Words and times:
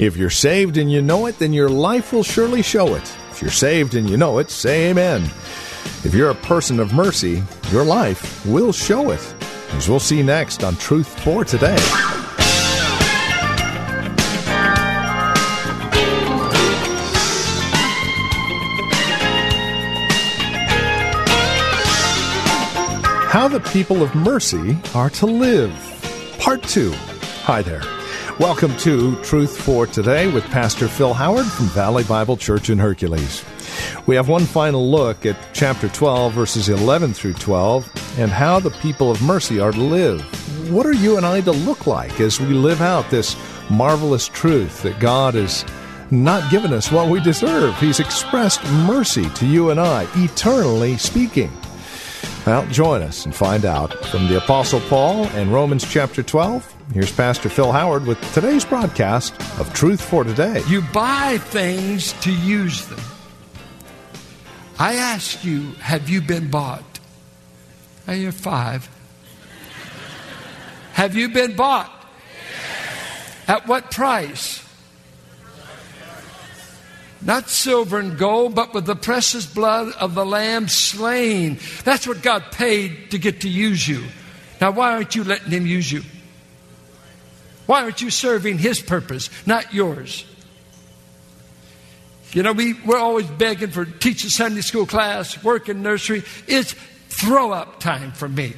If 0.00 0.16
you're 0.16 0.30
saved 0.30 0.78
and 0.78 0.90
you 0.90 1.02
know 1.02 1.26
it, 1.26 1.38
then 1.38 1.52
your 1.52 1.68
life 1.68 2.14
will 2.14 2.22
surely 2.22 2.62
show 2.62 2.94
it. 2.94 3.02
If 3.32 3.42
you're 3.42 3.50
saved 3.50 3.94
and 3.94 4.08
you 4.08 4.16
know 4.16 4.38
it, 4.38 4.48
say 4.50 4.88
amen. 4.88 5.24
If 6.04 6.14
you're 6.14 6.30
a 6.30 6.34
person 6.36 6.80
of 6.80 6.94
mercy, 6.94 7.42
your 7.70 7.84
life 7.84 8.46
will 8.46 8.72
show 8.72 9.10
it. 9.10 9.34
As 9.72 9.90
we'll 9.90 10.00
see 10.00 10.22
next 10.22 10.64
on 10.64 10.76
Truth 10.76 11.20
for 11.22 11.44
Today. 11.44 11.76
How 23.28 23.48
the 23.48 23.60
people 23.70 24.02
of 24.02 24.14
mercy 24.14 24.78
are 24.94 25.10
to 25.10 25.26
live. 25.26 25.74
Part 26.38 26.62
2. 26.62 26.90
Hi 27.42 27.60
there. 27.60 27.99
Welcome 28.40 28.74
to 28.78 29.22
Truth 29.22 29.60
for 29.60 29.86
Today 29.86 30.32
with 30.32 30.46
Pastor 30.46 30.88
Phil 30.88 31.12
Howard 31.12 31.44
from 31.44 31.66
Valley 31.66 32.04
Bible 32.04 32.38
Church 32.38 32.70
in 32.70 32.78
Hercules. 32.78 33.44
We 34.06 34.16
have 34.16 34.30
one 34.30 34.46
final 34.46 34.90
look 34.90 35.26
at 35.26 35.36
chapter 35.52 35.90
12, 35.90 36.32
verses 36.32 36.70
11 36.70 37.12
through 37.12 37.34
12, 37.34 38.18
and 38.18 38.30
how 38.30 38.58
the 38.58 38.70
people 38.70 39.10
of 39.10 39.20
mercy 39.20 39.60
are 39.60 39.72
to 39.72 39.80
live. 39.82 40.22
What 40.72 40.86
are 40.86 40.94
you 40.94 41.18
and 41.18 41.26
I 41.26 41.42
to 41.42 41.52
look 41.52 41.86
like 41.86 42.18
as 42.18 42.40
we 42.40 42.54
live 42.54 42.80
out 42.80 43.10
this 43.10 43.36
marvelous 43.68 44.26
truth 44.26 44.82
that 44.84 45.00
God 45.00 45.34
has 45.34 45.66
not 46.10 46.50
given 46.50 46.72
us 46.72 46.90
what 46.90 47.10
we 47.10 47.20
deserve? 47.20 47.78
He's 47.78 48.00
expressed 48.00 48.64
mercy 48.86 49.28
to 49.28 49.46
you 49.46 49.68
and 49.68 49.78
I, 49.78 50.08
eternally 50.14 50.96
speaking. 50.96 51.52
Well, 52.46 52.66
join 52.66 53.02
us 53.02 53.24
and 53.24 53.34
find 53.34 53.64
out 53.64 53.92
from 54.06 54.28
the 54.28 54.38
Apostle 54.38 54.80
Paul 54.80 55.26
and 55.28 55.52
Romans 55.52 55.84
chapter 55.88 56.22
12. 56.22 56.74
Here's 56.94 57.12
Pastor 57.12 57.48
Phil 57.48 57.70
Howard 57.70 58.06
with 58.06 58.18
today's 58.32 58.64
broadcast 58.64 59.34
of 59.60 59.72
Truth 59.74 60.00
for 60.00 60.24
Today. 60.24 60.62
You 60.66 60.82
buy 60.92 61.38
things 61.38 62.12
to 62.22 62.32
use 62.32 62.86
them. 62.86 63.00
I 64.78 64.94
ask 64.94 65.44
you, 65.44 65.72
have 65.80 66.08
you 66.08 66.20
been 66.20 66.50
bought? 66.50 66.98
Now 68.06 68.14
you're 68.14 68.32
five. 68.32 68.88
Have 70.94 71.14
you 71.14 71.28
been 71.28 71.54
bought? 71.54 71.92
At 73.46 73.66
what 73.68 73.90
price? 73.90 74.66
Not 77.22 77.50
silver 77.50 77.98
and 77.98 78.16
gold, 78.16 78.54
but 78.54 78.72
with 78.72 78.86
the 78.86 78.96
precious 78.96 79.44
blood 79.44 79.92
of 79.94 80.14
the 80.14 80.24
Lamb 80.24 80.68
slain. 80.68 81.58
That's 81.84 82.06
what 82.06 82.22
God 82.22 82.44
paid 82.50 83.10
to 83.10 83.18
get 83.18 83.42
to 83.42 83.48
use 83.48 83.86
you. 83.86 84.04
Now, 84.60 84.70
why 84.70 84.92
aren't 84.92 85.14
you 85.14 85.24
letting 85.24 85.50
Him 85.50 85.66
use 85.66 85.90
you? 85.90 86.02
Why 87.66 87.82
aren't 87.82 88.00
you 88.00 88.10
serving 88.10 88.58
His 88.58 88.80
purpose, 88.80 89.28
not 89.46 89.72
yours? 89.74 90.24
You 92.32 92.42
know, 92.42 92.52
we, 92.52 92.74
we're 92.84 92.98
always 92.98 93.26
begging 93.26 93.70
for 93.70 93.84
teaching 93.84 94.30
Sunday 94.30 94.60
school 94.60 94.86
class, 94.86 95.42
work 95.42 95.68
in 95.68 95.82
nursery. 95.82 96.22
It's 96.46 96.74
throw 97.08 97.52
up 97.52 97.80
time 97.80 98.12
for 98.12 98.28
me. 98.28 98.54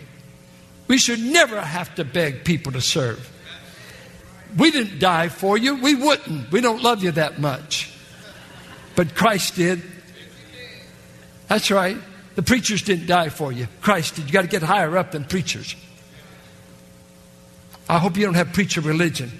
We 0.89 0.99
should 0.99 1.21
never 1.21 1.61
have 1.61 1.95
to 1.97 2.05
beg 2.05 2.45
people 2.45 2.73
to 2.73 2.81
serve. 2.81 3.29
We 4.57 4.71
didn't 4.71 4.99
die 4.99 5.29
for 5.29 5.57
you. 5.57 5.77
We 5.77 5.95
wouldn't. 5.95 6.53
We 6.53 6.61
don't 6.61 6.83
love 6.83 7.03
you 7.03 7.13
that 7.13 7.41
much. 7.41 7.92
But 8.95 9.15
Christ 9.15 9.57
did. 9.57 9.83
That's 11.49 11.71
right. 11.71 11.97
The 12.35 12.43
preachers 12.43 12.83
didn't 12.83 13.07
die 13.07 13.29
for 13.29 13.53
you. 13.53 13.69
Christ 13.81 14.17
did. 14.17 14.27
You 14.27 14.33
got 14.33 14.43
to 14.43 14.49
get 14.49 14.63
higher 14.63 14.97
up 14.97 15.13
than 15.13 15.25
preachers. 15.25 15.77
I 17.89 17.99
hope 17.99 18.17
you 18.17 18.25
don't 18.25 18.35
have 18.35 18.53
preacher 18.53 18.81
religion. 18.81 19.31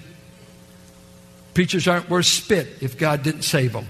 Preachers 1.53 1.87
aren't 1.87 2.09
worth 2.09 2.25
spit 2.25 2.67
if 2.81 2.97
God 2.97 3.23
didn't 3.23 3.43
save 3.43 3.73
them. 3.73 3.87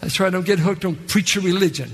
That's 0.00 0.18
right. 0.20 0.30
Don't 0.30 0.46
get 0.46 0.58
hooked 0.58 0.84
on 0.84 0.94
preacher 0.94 1.40
religion. 1.40 1.90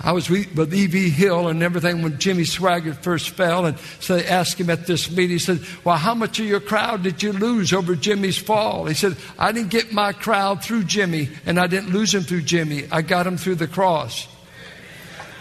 I 0.00 0.12
was 0.12 0.28
with 0.28 0.74
E.V. 0.74 1.10
Hill 1.10 1.48
and 1.48 1.62
everything 1.62 2.02
when 2.02 2.18
Jimmy 2.18 2.42
Swaggart 2.42 3.02
first 3.02 3.30
fell. 3.30 3.66
And 3.66 3.78
so 4.00 4.16
they 4.16 4.26
asked 4.26 4.58
him 4.58 4.70
at 4.70 4.86
this 4.86 5.10
meeting, 5.10 5.30
he 5.30 5.38
said, 5.38 5.60
Well, 5.84 5.96
how 5.96 6.14
much 6.14 6.40
of 6.40 6.46
your 6.46 6.60
crowd 6.60 7.04
did 7.04 7.22
you 7.22 7.32
lose 7.32 7.72
over 7.72 7.94
Jimmy's 7.94 8.38
fall? 8.38 8.86
He 8.86 8.94
said, 8.94 9.16
I 9.38 9.52
didn't 9.52 9.70
get 9.70 9.92
my 9.92 10.12
crowd 10.12 10.64
through 10.64 10.84
Jimmy, 10.84 11.30
and 11.46 11.58
I 11.60 11.68
didn't 11.68 11.92
lose 11.92 12.12
him 12.12 12.22
through 12.22 12.42
Jimmy. 12.42 12.86
I 12.90 13.02
got 13.02 13.26
him 13.26 13.36
through 13.36 13.56
the 13.56 13.68
cross. 13.68 14.26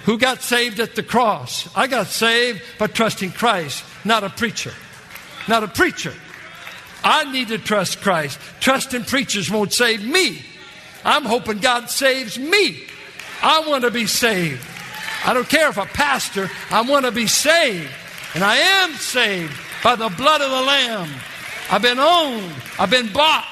Who 0.06 0.17
got 0.17 0.41
saved 0.41 0.79
at 0.79 0.95
the 0.95 1.03
cross? 1.03 1.69
I 1.75 1.88
got 1.88 2.07
saved 2.07 2.61
by 2.78 2.88
trusting 2.88 3.31
Christ, 3.31 3.84
not 4.03 4.23
a 4.23 4.29
preacher. 4.29 4.73
Not 5.47 5.63
a 5.63 5.67
preacher. 5.67 6.13
I 7.03 7.31
need 7.31 7.47
to 7.50 7.57
trust 7.57 8.01
Christ. 8.01 8.40
Trusting 8.59 9.06
preachers 9.06 9.50
won't 9.50 9.73
save 9.73 10.03
me. 10.03 10.44
I'm 11.03 11.25
hoping 11.25 11.57
God 11.57 11.90
saves 11.90 12.38
me. 12.38 12.84
I 13.41 13.62
want 13.68 13.84
to 13.84 13.91
be 13.91 14.06
saved. 14.06 14.66
I 15.25 15.34
don't 15.34 15.47
care 15.47 15.69
if 15.69 15.78
a 15.78 15.85
pastor, 15.85 16.50
I 16.69 16.81
want 16.81 17.06
to 17.06 17.12
be 17.12 17.28
saved. 17.28 17.90
And 18.34 18.44
I 18.44 18.56
am 18.57 18.94
saved 18.94 19.53
by 19.84 19.96
the 19.96 20.09
blood 20.09 20.41
of 20.41 20.50
the 20.50 20.62
Lamb. 20.62 21.09
I've 21.69 21.81
been 21.81 22.00
owned, 22.00 22.53
I've 22.79 22.90
been 22.90 23.12
bought. 23.12 23.47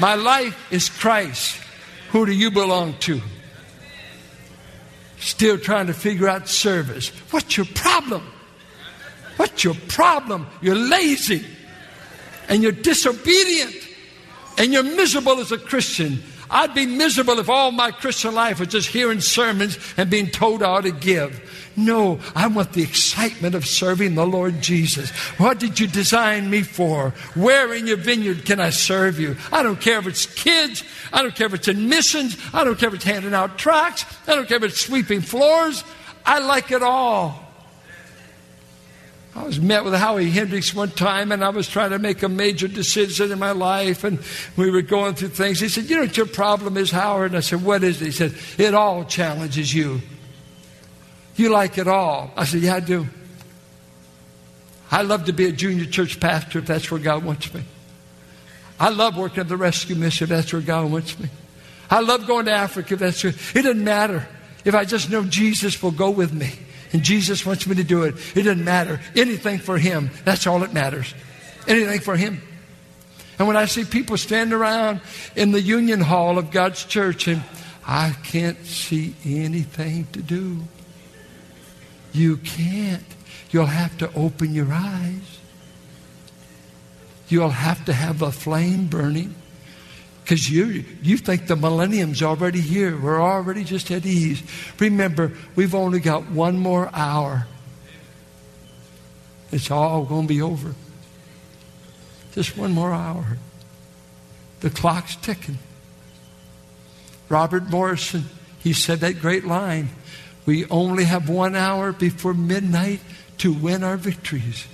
My 0.00 0.14
life 0.14 0.72
is 0.72 0.88
Christ. 0.88 1.60
Who 2.10 2.26
do 2.26 2.32
you 2.32 2.50
belong 2.50 2.94
to? 3.00 3.20
Still 5.18 5.58
trying 5.58 5.86
to 5.88 5.94
figure 5.94 6.28
out 6.28 6.48
service. 6.48 7.10
What's 7.30 7.56
your 7.56 7.66
problem? 7.66 8.26
What's 9.36 9.64
your 9.64 9.74
problem? 9.88 10.46
You're 10.62 10.74
lazy 10.74 11.44
and 12.48 12.62
you're 12.62 12.72
disobedient 12.72 13.74
and 14.58 14.72
you're 14.72 14.82
miserable 14.82 15.38
as 15.40 15.52
a 15.52 15.58
Christian. 15.58 16.22
I'd 16.50 16.74
be 16.74 16.86
miserable 16.86 17.38
if 17.38 17.48
all 17.48 17.70
my 17.70 17.92
Christian 17.92 18.34
life 18.34 18.58
was 18.58 18.68
just 18.68 18.88
hearing 18.88 19.20
sermons 19.20 19.78
and 19.96 20.10
being 20.10 20.28
told 20.28 20.62
how 20.62 20.80
to 20.80 20.90
give. 20.90 21.40
No, 21.76 22.18
I 22.34 22.48
want 22.48 22.72
the 22.72 22.82
excitement 22.82 23.54
of 23.54 23.64
serving 23.64 24.14
the 24.16 24.26
Lord 24.26 24.60
Jesus. 24.60 25.10
What 25.38 25.58
did 25.60 25.78
you 25.78 25.86
design 25.86 26.50
me 26.50 26.62
for? 26.62 27.10
Where 27.34 27.72
in 27.72 27.86
your 27.86 27.96
vineyard 27.96 28.44
can 28.44 28.60
I 28.60 28.70
serve 28.70 29.20
you? 29.20 29.36
I 29.52 29.62
don't 29.62 29.80
care 29.80 29.98
if 30.00 30.06
it's 30.06 30.26
kids. 30.26 30.82
I 31.12 31.22
don't 31.22 31.34
care 31.34 31.46
if 31.46 31.54
it's 31.54 31.68
in 31.68 31.88
missions. 31.88 32.36
I 32.52 32.64
don't 32.64 32.78
care 32.78 32.88
if 32.88 32.96
it's 32.96 33.04
handing 33.04 33.34
out 33.34 33.56
tracts. 33.56 34.04
I 34.26 34.34
don't 34.34 34.48
care 34.48 34.58
if 34.58 34.64
it's 34.64 34.80
sweeping 34.80 35.20
floors. 35.20 35.84
I 36.26 36.40
like 36.40 36.72
it 36.72 36.82
all. 36.82 37.49
I 39.34 39.44
was 39.44 39.60
met 39.60 39.84
with 39.84 39.94
Howie 39.94 40.28
Hendricks 40.28 40.74
one 40.74 40.90
time, 40.90 41.30
and 41.30 41.44
I 41.44 41.50
was 41.50 41.68
trying 41.68 41.90
to 41.90 41.98
make 41.98 42.22
a 42.22 42.28
major 42.28 42.66
decision 42.66 43.30
in 43.30 43.38
my 43.38 43.52
life, 43.52 44.02
and 44.02 44.18
we 44.56 44.70
were 44.70 44.82
going 44.82 45.14
through 45.14 45.28
things. 45.28 45.60
He 45.60 45.68
said, 45.68 45.84
You 45.84 45.96
know 45.96 46.02
what 46.02 46.16
your 46.16 46.26
problem 46.26 46.76
is, 46.76 46.90
Howard? 46.90 47.30
And 47.30 47.38
I 47.38 47.40
said, 47.40 47.62
What 47.62 47.84
is 47.84 48.02
it? 48.02 48.06
He 48.06 48.10
said, 48.10 48.34
It 48.58 48.74
all 48.74 49.04
challenges 49.04 49.72
you. 49.72 50.00
You 51.36 51.50
like 51.50 51.78
it 51.78 51.86
all. 51.86 52.32
I 52.36 52.44
said, 52.44 52.60
Yeah, 52.60 52.74
I 52.74 52.80
do. 52.80 53.06
I 54.90 55.02
love 55.02 55.26
to 55.26 55.32
be 55.32 55.46
a 55.46 55.52
junior 55.52 55.84
church 55.84 56.18
pastor 56.18 56.58
if 56.58 56.66
that's 56.66 56.90
where 56.90 57.00
God 57.00 57.24
wants 57.24 57.54
me. 57.54 57.62
I 58.80 58.88
love 58.88 59.16
working 59.16 59.40
at 59.40 59.48
the 59.48 59.56
rescue 59.56 59.94
mission 59.94 60.24
if 60.24 60.30
that's 60.30 60.52
where 60.52 60.62
God 60.62 60.90
wants 60.90 61.18
me. 61.20 61.28
I 61.88 62.00
love 62.00 62.26
going 62.26 62.46
to 62.46 62.52
Africa 62.52 62.94
if 62.94 63.00
that's 63.00 63.22
where. 63.22 63.32
It 63.54 63.62
doesn't 63.62 63.84
matter. 63.84 64.26
If 64.64 64.74
I 64.74 64.84
just 64.84 65.08
know 65.08 65.22
Jesus 65.22 65.80
will 65.80 65.92
go 65.92 66.10
with 66.10 66.32
me 66.32 66.50
and 66.92 67.02
Jesus 67.02 67.46
wants 67.46 67.66
me 67.66 67.76
to 67.76 67.84
do 67.84 68.04
it, 68.04 68.14
it 68.36 68.42
doesn't 68.42 68.64
matter. 68.64 69.00
Anything 69.14 69.58
for 69.58 69.78
Him, 69.78 70.10
that's 70.24 70.46
all 70.46 70.60
that 70.60 70.72
matters. 70.72 71.14
Anything 71.66 72.00
for 72.00 72.16
Him. 72.16 72.42
And 73.38 73.46
when 73.46 73.56
I 73.56 73.64
see 73.64 73.84
people 73.84 74.16
stand 74.16 74.52
around 74.52 75.00
in 75.34 75.52
the 75.52 75.60
union 75.60 76.00
hall 76.00 76.36
of 76.36 76.50
God's 76.50 76.84
church 76.84 77.26
and 77.26 77.42
I 77.86 78.14
can't 78.22 78.66
see 78.66 79.14
anything 79.24 80.06
to 80.12 80.20
do, 80.20 80.58
you 82.12 82.36
can't. 82.38 83.02
You'll 83.50 83.66
have 83.66 83.96
to 83.98 84.12
open 84.14 84.52
your 84.52 84.72
eyes. 84.72 85.38
You'll 87.28 87.50
have 87.50 87.84
to 87.86 87.92
have 87.92 88.22
a 88.22 88.32
flame 88.32 88.88
burning. 88.88 89.34
Because 90.30 90.48
you, 90.48 90.84
you 91.02 91.16
think 91.16 91.48
the 91.48 91.56
millennium's 91.56 92.22
already 92.22 92.60
here. 92.60 92.96
We're 92.96 93.20
already 93.20 93.64
just 93.64 93.90
at 93.90 94.06
ease. 94.06 94.40
Remember, 94.78 95.32
we've 95.56 95.74
only 95.74 95.98
got 95.98 96.30
one 96.30 96.56
more 96.56 96.88
hour. 96.92 97.48
It's 99.50 99.72
all 99.72 100.04
going 100.04 100.28
to 100.28 100.32
be 100.32 100.40
over. 100.40 100.76
Just 102.30 102.56
one 102.56 102.70
more 102.70 102.92
hour. 102.92 103.38
The 104.60 104.70
clock's 104.70 105.16
ticking. 105.16 105.58
Robert 107.28 107.68
Morrison, 107.68 108.26
he 108.60 108.72
said 108.72 109.00
that 109.00 109.20
great 109.20 109.44
line 109.44 109.88
We 110.46 110.64
only 110.66 111.06
have 111.06 111.28
one 111.28 111.56
hour 111.56 111.90
before 111.90 112.34
midnight 112.34 113.00
to 113.38 113.52
win 113.52 113.82
our 113.82 113.96
victories, 113.96 114.68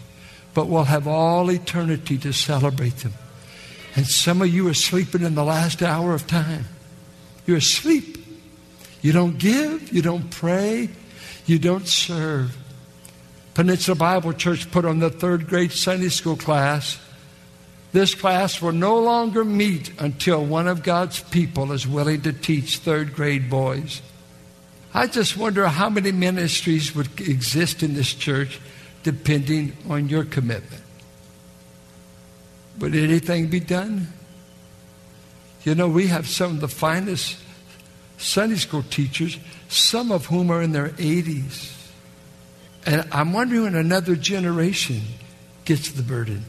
but 0.52 0.66
we'll 0.66 0.84
have 0.84 1.08
all 1.08 1.50
eternity 1.50 2.18
to 2.18 2.34
celebrate 2.34 2.98
them. 2.98 3.14
And 3.96 4.06
some 4.06 4.42
of 4.42 4.48
you 4.48 4.68
are 4.68 4.74
sleeping 4.74 5.22
in 5.22 5.34
the 5.34 5.44
last 5.44 5.82
hour 5.82 6.14
of 6.14 6.26
time. 6.26 6.66
You're 7.46 7.56
asleep. 7.56 8.18
You 9.00 9.12
don't 9.12 9.38
give, 9.38 9.92
you 9.92 10.02
don't 10.02 10.30
pray, 10.30 10.90
you 11.46 11.58
don't 11.58 11.88
serve. 11.88 12.56
Peninsula 13.54 13.96
Bible 13.96 14.34
Church 14.34 14.70
put 14.70 14.84
on 14.84 14.98
the 14.98 15.08
third 15.08 15.48
grade 15.48 15.72
Sunday 15.72 16.10
school 16.10 16.36
class. 16.36 16.98
This 17.92 18.14
class 18.14 18.60
will 18.60 18.72
no 18.72 18.98
longer 18.98 19.44
meet 19.44 19.98
until 19.98 20.44
one 20.44 20.68
of 20.68 20.82
God's 20.82 21.22
people 21.22 21.72
is 21.72 21.86
willing 21.86 22.20
to 22.22 22.32
teach 22.34 22.78
third 22.78 23.14
grade 23.14 23.48
boys. 23.48 24.02
I 24.92 25.06
just 25.06 25.38
wonder 25.38 25.68
how 25.68 25.88
many 25.88 26.12
ministries 26.12 26.94
would 26.94 27.20
exist 27.20 27.82
in 27.82 27.94
this 27.94 28.12
church 28.12 28.60
depending 29.02 29.74
on 29.88 30.10
your 30.10 30.24
commitment. 30.24 30.82
Would 32.78 32.94
anything 32.94 33.48
be 33.48 33.60
done? 33.60 34.08
You 35.64 35.74
know, 35.74 35.88
we 35.88 36.08
have 36.08 36.28
some 36.28 36.52
of 36.52 36.60
the 36.60 36.68
finest 36.68 37.38
Sunday 38.18 38.56
school 38.56 38.82
teachers, 38.82 39.38
some 39.68 40.12
of 40.12 40.26
whom 40.26 40.50
are 40.50 40.62
in 40.62 40.72
their 40.72 40.90
80s. 40.90 41.72
And 42.84 43.06
I'm 43.10 43.32
wondering 43.32 43.62
when 43.62 43.74
another 43.74 44.14
generation 44.14 45.02
gets 45.64 45.90
the 45.90 46.02
burden. 46.02 46.44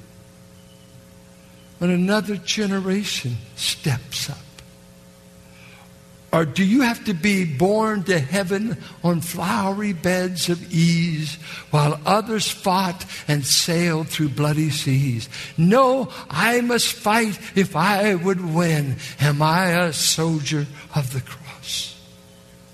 When 1.80 1.90
another 1.90 2.36
generation 2.38 3.38
steps 3.56 4.30
up. 4.30 4.38
Or 6.38 6.46
do 6.46 6.64
you 6.64 6.82
have 6.82 7.04
to 7.06 7.16
be 7.16 7.46
born 7.46 8.04
to 8.04 8.20
heaven 8.20 8.78
on 9.04 9.22
flowery 9.22 9.94
beds 9.94 10.50
of 10.50 10.72
ease 10.72 11.34
while 11.72 12.00
others 12.06 12.48
fought 12.48 13.08
and 13.28 13.44
sailed 13.44 14.10
through 14.10 14.30
bloody 14.30 14.70
seas? 14.70 15.30
No, 15.58 16.10
I 16.30 16.62
must 16.62 16.94
fight 16.94 17.40
if 17.56 17.76
I 17.76 18.14
would 18.14 18.54
win. 18.54 18.98
Am 19.20 19.42
I 19.42 19.70
a 19.70 19.94
soldier 19.94 20.68
of 20.94 21.12
the 21.12 21.22
cross? 21.22 22.00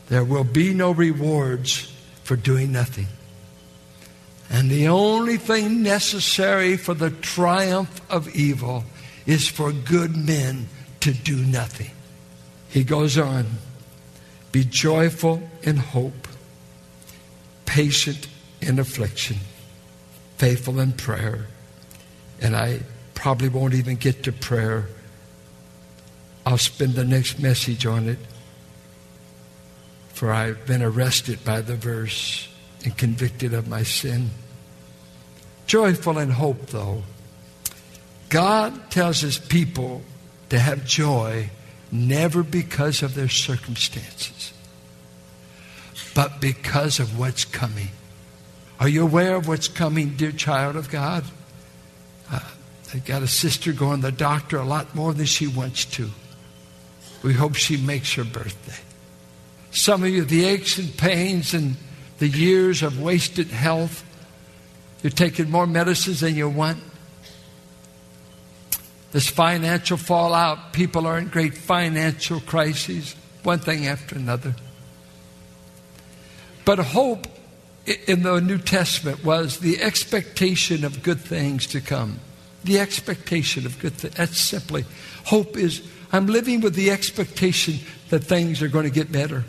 There 0.09 0.25
will 0.25 0.43
be 0.43 0.73
no 0.73 0.91
rewards 0.91 1.89
for 2.25 2.35
doing 2.35 2.73
nothing. 2.73 3.07
And 4.49 4.69
the 4.69 4.89
only 4.89 5.37
thing 5.37 5.83
necessary 5.83 6.75
for 6.75 6.95
the 6.95 7.11
triumph 7.11 8.01
of 8.11 8.35
evil 8.35 8.83
is 9.25 9.47
for 9.47 9.71
good 9.71 10.17
men 10.17 10.67
to 10.99 11.13
do 11.13 11.37
nothing. 11.37 11.92
He 12.73 12.83
goes 12.83 13.19
on 13.19 13.45
Be 14.51 14.63
joyful 14.63 15.47
in 15.61 15.77
hope, 15.77 16.27
patient 17.65 18.27
in 18.61 18.79
affliction, 18.79 19.37
faithful 20.39 20.79
in 20.79 20.93
prayer. 20.93 21.45
And 22.41 22.55
I 22.55 22.79
probably 23.13 23.47
won't 23.47 23.75
even 23.75 23.95
get 23.97 24.23
to 24.23 24.31
prayer. 24.31 24.87
I'll 26.47 26.57
spend 26.57 26.95
the 26.95 27.05
next 27.05 27.39
message 27.39 27.85
on 27.85 28.09
it. 28.09 28.17
For 30.09 30.31
I've 30.31 30.65
been 30.65 30.81
arrested 30.81 31.45
by 31.45 31.61
the 31.61 31.75
verse 31.75 32.49
and 32.83 32.97
convicted 32.97 33.53
of 33.53 33.67
my 33.67 33.83
sin. 33.83 34.31
Joyful 35.67 36.17
in 36.17 36.31
hope, 36.31 36.65
though. 36.67 37.03
God 38.29 38.89
tells 38.89 39.21
his 39.21 39.37
people 39.37 40.01
to 40.49 40.57
have 40.57 40.85
joy 40.85 41.51
never 41.93 42.41
because 42.41 43.03
of 43.03 43.13
their 43.13 43.29
circumstances, 43.29 44.51
but 46.15 46.41
because 46.41 46.99
of 46.99 47.17
what's 47.17 47.45
coming. 47.45 47.89
Are 48.79 48.89
you 48.89 49.03
aware 49.03 49.35
of 49.35 49.47
what's 49.47 49.67
coming, 49.67 50.15
dear 50.17 50.31
child 50.31 50.75
of 50.75 50.89
God? 50.89 51.23
Uh, 52.29 52.39
I 52.93 52.97
got 52.97 53.21
a 53.21 53.27
sister 53.27 53.71
going 53.71 54.01
to 54.01 54.07
the 54.07 54.11
doctor 54.11 54.57
a 54.57 54.65
lot 54.65 54.95
more 54.95 55.13
than 55.13 55.25
she 55.25 55.47
wants 55.47 55.85
to. 55.85 56.09
We 57.21 57.33
hope 57.33 57.55
she 57.55 57.77
makes 57.77 58.13
her 58.15 58.23
birthday. 58.23 58.81
Some 59.71 60.03
of 60.03 60.09
you, 60.09 60.25
the 60.25 60.45
aches 60.45 60.77
and 60.77 60.95
pains 60.97 61.53
and 61.53 61.75
the 62.17 62.27
years 62.27 62.83
of 62.83 62.99
wasted 62.99 63.47
health, 63.47 64.03
you're 65.01 65.11
taking 65.11 65.49
more 65.49 65.67
medicines 65.67 66.21
than 66.21 66.35
you 66.35 66.49
want. 66.49 66.79
This 69.13 69.29
financial 69.29 69.95
fallout, 69.95 70.73
people 70.73 71.05
are 71.05 71.19
in 71.19 71.27
great 71.27 71.55
financial 71.55 72.39
crises, 72.39 73.15
one 73.43 73.59
thing 73.59 73.85
after 73.85 74.15
another. 74.15 74.55
But 76.65 76.79
hope 76.79 77.27
in 77.85 78.23
the 78.23 78.39
New 78.39 78.57
Testament 78.57 79.23
was 79.23 79.59
the 79.59 79.83
expectation 79.83 80.83
of 80.83 81.03
good 81.03 81.21
things 81.21 81.67
to 81.67 81.79
come. 81.79 82.21
The 82.63 82.79
expectation 82.79 83.67
of 83.67 83.77
good 83.77 83.93
things. 83.93 84.15
That's 84.15 84.39
simply 84.39 84.83
hope 85.25 85.57
is 85.57 85.87
I'm 86.11 86.25
living 86.25 86.61
with 86.61 86.73
the 86.73 86.89
expectation 86.89 87.75
that 88.09 88.23
things 88.23 88.63
are 88.63 88.67
going 88.67 88.85
to 88.85 88.91
get 88.91 89.11
better. 89.11 89.43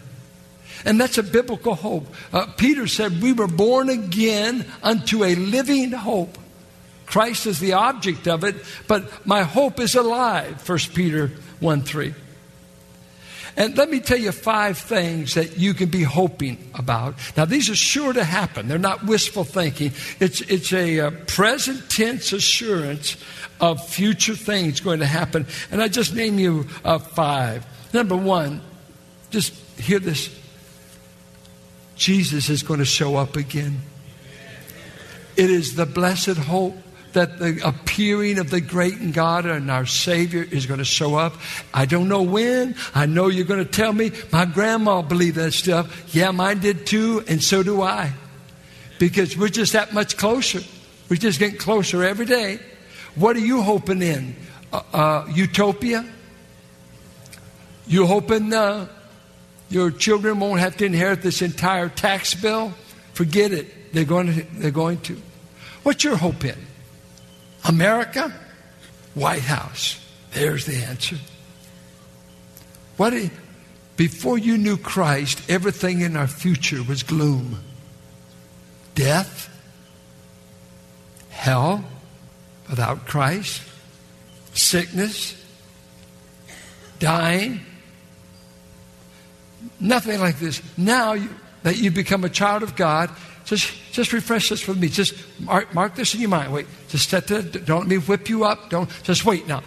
And 0.85 1.01
that's 1.01 1.17
a 1.17 1.23
biblical 1.23 1.75
hope. 1.75 2.07
Uh, 2.35 2.47
Peter 2.59 2.87
said, 2.87 3.23
We 3.23 3.33
were 3.33 3.47
born 3.47 3.89
again 3.89 4.67
unto 4.83 5.25
a 5.25 5.35
living 5.37 5.93
hope. 5.93 6.37
Christ 7.07 7.47
is 7.47 7.61
the 7.61 7.75
object 7.75 8.27
of 8.27 8.45
it, 8.45 8.57
but 8.89 9.27
my 9.27 9.43
hope 9.43 9.79
is 9.81 9.95
alive, 9.95 10.67
1 10.69 10.79
Peter 10.95 11.31
1 11.61 11.83
3. 11.83 12.15
And 13.57 13.77
let 13.77 13.89
me 13.89 14.01
tell 14.01 14.19
you 14.19 14.33
five 14.33 14.79
things 14.79 15.35
that 15.35 15.59
you 15.59 15.75
can 15.75 15.89
be 15.89 16.03
hoping 16.03 16.71
about. 16.75 17.15
Now, 17.37 17.45
these 17.45 17.71
are 17.71 17.77
sure 17.77 18.13
to 18.13 18.25
happen. 18.25 18.67
They're 18.67 18.79
not 18.79 19.05
wistful 19.05 19.45
thinking. 19.45 19.93
It's, 20.19 20.41
it's 20.41 20.73
a, 20.73 20.99
a 20.99 21.07
uh, 21.07 21.11
present 21.29 21.89
tense 21.89 22.33
assurance 22.33 23.17
of 23.61 23.87
future 23.87 24.35
things 24.35 24.81
going 24.81 24.99
to 25.01 25.07
happen. 25.07 25.47
And 25.71 25.81
I 25.81 25.87
just 25.87 26.15
name 26.15 26.39
you 26.41 26.67
uh, 26.85 26.99
five. 26.99 27.65
Number 27.93 28.17
one, 28.17 28.61
just 29.31 29.55
hear 29.79 30.01
this 30.01 30.37
Jesus 31.97 32.51
is 32.51 32.65
going 32.65 32.81
to 32.81 32.85
show 32.85 33.15
up 33.17 33.37
again. 33.37 33.81
It 35.37 35.51
is 35.51 35.77
the 35.77 35.87
blessed 35.87 36.37
hope 36.37 36.77
that 37.15 37.39
the 37.39 37.61
appearing 37.67 38.39
of 38.39 38.51
the 38.51 38.61
great 38.61 39.13
God 39.13 39.47
and 39.47 39.71
our 39.71 39.87
Savior 39.87 40.47
is 40.49 40.67
going 40.67 40.79
to 40.79 40.85
show 40.85 41.17
up. 41.17 41.35
I 41.73 41.87
don't 41.87 42.09
know 42.09 42.23
when. 42.23 42.77
I 42.95 43.07
know 43.07 43.29
you're 43.29 43.47
going 43.47 43.65
to 43.65 43.71
tell 43.71 43.93
me. 43.93 44.13
My 44.31 44.45
grandma 44.45 45.03
believed 45.03 45.37
that 45.37 45.53
stuff. 45.53 46.15
Yeah, 46.15 46.31
mine 46.31 46.61
did 46.61 46.87
too, 46.87 47.25
and 47.27 47.43
so 47.43 47.63
do 47.63 47.83
I. 47.83 48.13
Because 48.99 49.37
we're 49.37 49.49
just 49.49 49.73
that 49.73 49.93
much 49.93 50.17
closer. 50.17 50.61
We're 51.09 51.17
just 51.17 51.39
getting 51.39 51.59
closer 51.59 52.05
every 52.05 52.27
day. 52.27 52.61
What 53.15 53.37
are 53.37 53.41
you 53.41 53.63
hoping 53.63 54.03
in? 54.03 54.37
Uh, 54.73 54.83
uh, 54.93 55.27
utopia? 55.33 56.05
You 57.87 58.07
hoping 58.07 58.53
uh, 58.53 58.89
your 59.69 59.91
children 59.91 60.41
won't 60.41 60.61
have 60.61 60.77
to 60.79 60.85
inherit 60.87 61.23
this 61.23 61.43
entire 61.43 61.89
tax 61.89 62.35
bill? 62.35 62.73
Forget 63.13 63.53
it. 63.53 63.93
They're 63.93 64.05
going 64.05 64.27
to. 64.27 64.43
They're 64.55 64.71
going 64.71 65.01
to. 65.03 65.21
What's 65.83 66.03
your 66.03 66.17
hope 66.17 66.45
in? 66.45 66.57
America, 67.65 68.33
White 69.15 69.43
House. 69.43 70.01
There's 70.33 70.67
the 70.67 70.77
answer. 70.77 71.17
What 72.97 73.15
before 73.97 74.39
you 74.39 74.59
knew 74.59 74.77
Christ, 74.77 75.41
everything 75.49 76.01
in 76.01 76.17
our 76.17 76.27
future 76.27 76.83
was 76.83 77.03
gloom. 77.03 77.61
Death, 78.95 79.49
hell 81.31 81.85
without 82.69 83.07
Christ, 83.07 83.63
sickness, 84.53 85.41
dying. 86.99 87.61
Nothing 89.81 90.21
like 90.21 90.39
this. 90.39 90.63
Now 90.77 91.13
you, 91.13 91.29
that 91.63 91.79
you 91.79 91.91
become 91.91 92.25
a 92.25 92.29
child 92.29 92.63
of 92.63 92.77
God, 92.77 93.11
just, 93.45 93.73
just 93.93 94.13
refresh 94.13 94.49
this 94.49 94.61
for 94.61 94.75
me. 94.75 94.89
Just 94.89 95.15
mark, 95.41 95.73
mark 95.75 95.95
this 95.95 96.15
in 96.15 96.21
your 96.21 96.31
mind. 96.31 96.53
Wait. 96.53 96.67
Just 96.89 97.11
set 97.11 97.27
the, 97.27 97.43
don't 97.43 97.81
let 97.81 97.89
me 97.89 97.97
whip 97.97 98.29
you 98.29 98.45
up. 98.45 98.71
Don't 98.71 98.91
just 99.03 99.25
wait 99.25 99.47
now. 99.47 99.63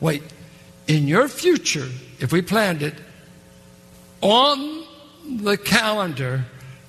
Wait. 0.00 0.22
In 0.86 1.08
your 1.08 1.28
future, 1.28 1.88
if 2.20 2.32
we 2.32 2.42
planned 2.42 2.82
it, 2.82 2.94
on 4.20 4.84
the 5.28 5.56
calendar, 5.56 6.44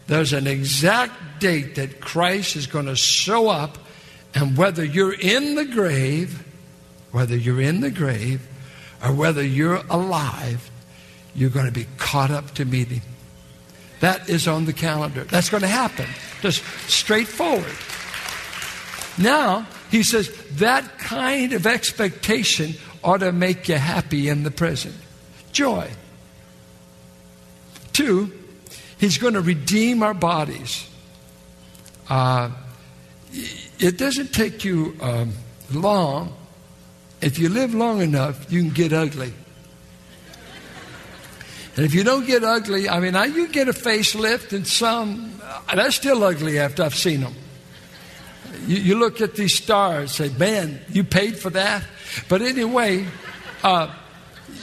there's 0.07 0.33
an 0.33 0.47
exact 0.47 1.39
date 1.39 1.75
that 1.75 1.99
Christ 1.99 2.55
is 2.55 2.67
going 2.67 2.85
to 2.85 2.95
show 2.95 3.49
up, 3.49 3.77
and 4.33 4.55
whether 4.55 4.83
you're 4.83 5.13
in 5.13 5.55
the 5.55 5.65
grave, 5.65 6.43
whether 7.11 7.35
you're 7.35 7.61
in 7.61 7.81
the 7.81 7.91
grave, 7.91 8.47
or 9.03 9.11
whether 9.13 9.43
you're 9.43 9.81
alive, 9.89 10.69
you're 11.35 11.49
going 11.49 11.65
to 11.65 11.71
be 11.71 11.87
caught 11.97 12.31
up 12.31 12.53
to 12.55 12.65
meet 12.65 12.87
him. 12.87 13.01
That 13.99 14.29
is 14.29 14.47
on 14.47 14.65
the 14.65 14.73
calendar. 14.73 15.23
That's 15.23 15.49
going 15.49 15.61
to 15.61 15.67
happen. 15.67 16.05
Just 16.41 16.63
straightforward. 16.87 17.75
Now, 19.17 19.65
he 19.89 20.03
says 20.03 20.29
that 20.57 20.99
kind 20.99 21.53
of 21.53 21.65
expectation 21.65 22.73
ought 23.03 23.17
to 23.17 23.31
make 23.31 23.67
you 23.67 23.75
happy 23.75 24.29
in 24.29 24.43
the 24.43 24.51
present. 24.51 24.95
Joy. 25.51 25.89
Two, 27.93 28.31
he's 28.99 29.17
going 29.17 29.33
to 29.33 29.41
redeem 29.41 30.03
our 30.03 30.13
bodies. 30.13 30.87
Uh, 32.09 32.51
it 33.79 33.97
doesn't 33.97 34.33
take 34.33 34.63
you 34.63 34.95
um, 35.01 35.33
long. 35.71 36.35
If 37.21 37.39
you 37.39 37.49
live 37.49 37.73
long 37.73 38.01
enough, 38.01 38.51
you 38.51 38.61
can 38.61 38.69
get 38.69 38.93
ugly. 38.93 39.33
And 41.77 41.85
if 41.85 41.93
you 41.93 42.03
don't 42.03 42.25
get 42.25 42.43
ugly, 42.43 42.89
I 42.89 42.99
mean, 42.99 43.15
I, 43.15 43.25
you 43.25 43.47
get 43.47 43.69
a 43.69 43.71
facelift, 43.71 44.51
and 44.51 44.65
some, 44.65 45.39
uh, 45.43 45.75
they're 45.75 45.91
still 45.91 46.23
ugly 46.23 46.57
after 46.57 46.81
I've 46.81 46.95
seen 46.95 47.21
them. 47.21 47.35
You, 48.65 48.77
you, 48.77 48.95
look 48.99 49.21
at 49.21 49.35
these 49.35 49.53
stars, 49.53 50.13
say, 50.13 50.29
man, 50.29 50.81
you 50.89 51.03
paid 51.03 51.37
for 51.37 51.51
that? 51.51 51.83
But 52.27 52.41
anyway, 52.41 53.05
uh, 53.63 53.93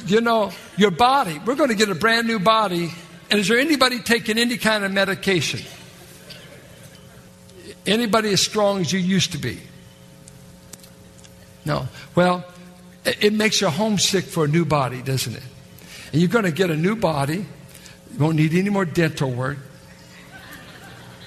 you 0.07 0.21
know, 0.23 0.51
your 0.77 0.91
body, 0.91 1.41
we're 1.47 1.55
going 1.55 1.69
to 1.69 1.77
get 1.77 1.89
a 1.89 1.95
brand 1.95 2.27
new 2.27 2.41
body. 2.41 2.93
And 3.31 3.39
is 3.39 3.47
there 3.47 3.59
anybody 3.59 4.01
taking 4.01 4.37
any 4.37 4.57
kind 4.57 4.83
of 4.83 4.91
medication? 4.91 5.61
Anybody 7.87 8.33
as 8.33 8.41
strong 8.41 8.81
as 8.81 8.93
you 8.93 8.99
used 8.99 9.33
to 9.33 9.39
be? 9.39 9.61
No. 11.65 11.87
Well, 12.17 12.45
it 13.05 13.33
makes 13.33 13.61
you 13.61 13.69
homesick 13.69 14.25
for 14.25 14.47
a 14.47 14.49
new 14.49 14.65
body, 14.65 15.01
doesn't 15.01 15.37
it? 15.37 15.43
And 16.15 16.23
you're 16.23 16.31
going 16.31 16.45
to 16.45 16.53
get 16.53 16.71
a 16.71 16.77
new 16.77 16.95
body. 16.95 17.39
You 18.13 18.19
won't 18.21 18.37
need 18.37 18.55
any 18.55 18.71
more 18.71 18.85
dental 18.85 19.33
work. 19.33 19.59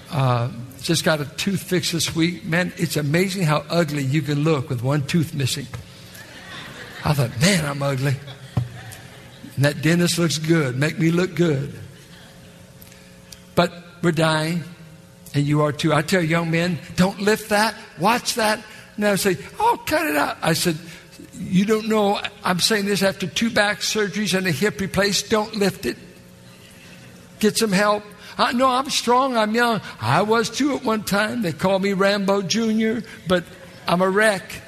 Uh, 0.09 0.49
just 0.81 1.03
got 1.03 1.19
a 1.19 1.25
tooth 1.25 1.61
fixed 1.61 1.91
this 1.91 2.15
week. 2.15 2.45
Man, 2.45 2.71
it's 2.77 2.95
amazing 2.95 3.43
how 3.43 3.65
ugly 3.69 4.01
you 4.01 4.21
can 4.21 4.45
look 4.45 4.69
with 4.69 4.81
one 4.81 5.05
tooth 5.05 5.33
missing. 5.33 5.67
I 7.03 7.11
thought, 7.11 7.37
man, 7.41 7.65
I'm 7.65 7.83
ugly. 7.83 8.15
And 9.57 9.65
that 9.65 9.81
dentist 9.81 10.19
looks 10.19 10.37
good. 10.37 10.77
Make 10.77 10.97
me 10.97 11.11
look 11.11 11.35
good. 11.35 11.77
But 13.55 13.73
we're 14.01 14.13
dying, 14.13 14.63
and 15.33 15.45
you 15.45 15.63
are 15.63 15.73
too. 15.73 15.91
I 15.91 16.01
tell 16.01 16.21
young 16.21 16.49
men, 16.49 16.79
don't 16.95 17.19
lift 17.19 17.49
that, 17.49 17.75
watch 17.99 18.35
that. 18.35 18.63
And 18.95 19.03
I 19.03 19.15
say, 19.15 19.35
oh, 19.59 19.83
cut 19.85 20.07
it 20.07 20.15
out. 20.15 20.37
I 20.41 20.53
said, 20.53 20.77
you 21.39 21.65
don't 21.65 21.87
know, 21.87 22.19
I'm 22.43 22.59
saying 22.59 22.85
this 22.85 23.03
after 23.03 23.27
two 23.27 23.49
back 23.49 23.79
surgeries 23.79 24.37
and 24.37 24.47
a 24.47 24.51
hip 24.51 24.79
replaced. 24.79 25.29
Don't 25.29 25.55
lift 25.55 25.85
it. 25.85 25.97
Get 27.39 27.57
some 27.57 27.71
help. 27.71 28.03
I 28.37 28.53
know 28.53 28.67
I'm 28.67 28.89
strong, 28.89 29.35
I'm 29.35 29.55
young. 29.55 29.81
I 29.99 30.21
was 30.21 30.49
too 30.49 30.75
at 30.75 30.83
one 30.83 31.03
time. 31.03 31.41
They 31.41 31.53
called 31.53 31.81
me 31.81 31.93
Rambo 31.93 32.43
Jr., 32.43 32.99
but 33.27 33.43
I'm 33.87 34.01
a 34.01 34.09
wreck. 34.09 34.61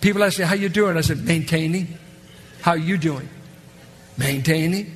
People 0.00 0.22
ask 0.22 0.38
me, 0.38 0.44
how 0.44 0.54
you 0.54 0.68
doing? 0.68 0.96
I 0.96 1.00
said, 1.00 1.24
maintaining. 1.24 1.98
How 2.60 2.72
are 2.72 2.78
you 2.78 2.98
doing? 2.98 3.28
Maintaining. 4.18 4.94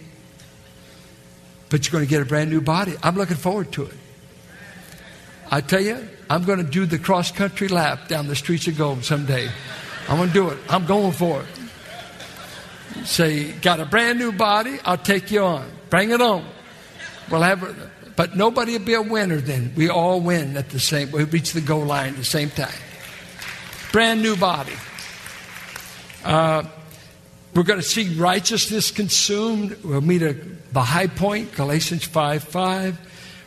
But 1.71 1.87
you're 1.87 1.92
going 1.92 2.04
to 2.04 2.11
get 2.11 2.23
a 2.23 2.26
brand 2.26 2.50
new 2.50 2.61
body. 2.61 2.94
I'm 3.02 3.16
looking 3.16 3.37
forward 3.37 3.73
to 3.73 3.85
it. 3.85 3.94
I 5.50 5.61
tell 5.61 5.80
you, 5.80 6.09
I'm 6.28 6.44
going 6.44 6.59
to 6.59 6.71
do 6.71 6.87
the 6.87 6.99
cross 6.99 7.30
country 7.30 7.68
lap 7.68 8.09
down 8.09 8.26
the 8.26 8.37
streets 8.37 8.66
of 8.66 8.76
gold 8.76 9.04
someday. 9.04 9.50
I'm 10.08 10.16
going 10.16 10.28
to 10.28 10.34
do 10.34 10.49
it. 10.50 10.58
I'm 10.68 10.87
going 10.87 11.12
for 11.12 11.42
it. 11.42 13.06
Say, 13.06 13.52
got 13.52 13.80
a 13.80 13.87
brand 13.87 14.18
new 14.18 14.32
body? 14.32 14.78
I'll 14.84 14.99
take 14.99 15.30
you 15.30 15.42
on. 15.42 15.70
Bring 15.90 16.11
it 16.11 16.20
on. 16.20 16.44
We'll 17.30 17.42
have, 17.42 17.90
but 18.16 18.37
nobody 18.37 18.78
will 18.78 18.84
be 18.84 18.94
a 18.94 19.02
winner 19.02 19.38
then. 19.38 19.73
We 19.76 19.88
all 19.88 20.20
win 20.20 20.56
at 20.56 20.70
the 20.70 20.80
same. 20.80 21.11
We 21.11 21.25
reach 21.25 21.52
the 21.52 21.61
goal 21.61 21.84
line 21.84 22.11
at 22.11 22.16
the 22.16 22.25
same 22.25 22.50
time. 22.50 22.75
Brand 23.92 24.23
new 24.23 24.37
body. 24.37 24.75
Uh, 26.25 26.64
we're 27.54 27.62
going 27.62 27.80
to 27.80 27.87
see 27.87 28.14
righteousness 28.14 28.90
consumed. 28.90 29.76
We'll 29.84 30.00
meet 30.00 30.23
a, 30.23 30.32
the 30.73 30.82
high 30.82 31.06
point, 31.06 31.54
Galatians 31.54 32.04
5 32.04 32.42
5. 32.42 32.99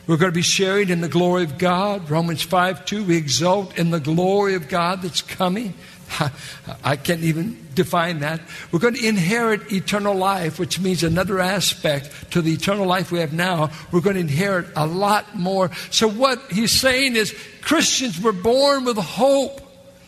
We're 0.06 0.16
going 0.16 0.32
to 0.32 0.34
be 0.34 0.40
sharing 0.40 0.88
in 0.88 1.02
the 1.02 1.08
glory 1.08 1.44
of 1.44 1.58
God, 1.58 2.08
Romans 2.08 2.42
5 2.42 2.86
2. 2.86 3.04
We 3.04 3.16
exult 3.16 3.76
in 3.78 3.90
the 3.90 4.00
glory 4.00 4.54
of 4.54 4.68
God 4.68 5.02
that's 5.02 5.20
coming. 5.20 5.74
I 6.84 6.96
can't 6.96 7.22
even 7.22 7.68
define 7.74 8.20
that. 8.20 8.40
We're 8.72 8.78
going 8.78 8.94
to 8.94 9.06
inherit 9.06 9.72
eternal 9.72 10.14
life, 10.14 10.58
which 10.58 10.80
means 10.80 11.02
another 11.02 11.38
aspect 11.38 12.32
to 12.32 12.42
the 12.42 12.52
eternal 12.52 12.86
life 12.86 13.12
we 13.12 13.20
have 13.20 13.32
now. 13.32 13.70
We're 13.92 14.00
going 14.00 14.14
to 14.14 14.20
inherit 14.20 14.66
a 14.76 14.86
lot 14.86 15.36
more. 15.36 15.70
So, 15.90 16.08
what 16.08 16.40
he's 16.50 16.72
saying 16.72 17.16
is 17.16 17.34
Christians 17.60 18.20
were 18.20 18.32
born 18.32 18.84
with 18.84 18.96
hope. 18.96 19.60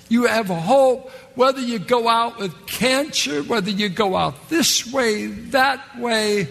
You 0.09 0.27
have 0.27 0.47
hope 0.47 1.11
whether 1.35 1.61
you 1.61 1.79
go 1.79 2.09
out 2.09 2.39
with 2.39 2.67
cancer, 2.67 3.43
whether 3.43 3.71
you 3.71 3.89
go 3.89 4.17
out 4.17 4.49
this 4.49 4.91
way, 4.93 5.27
that 5.27 5.99
way. 5.99 6.49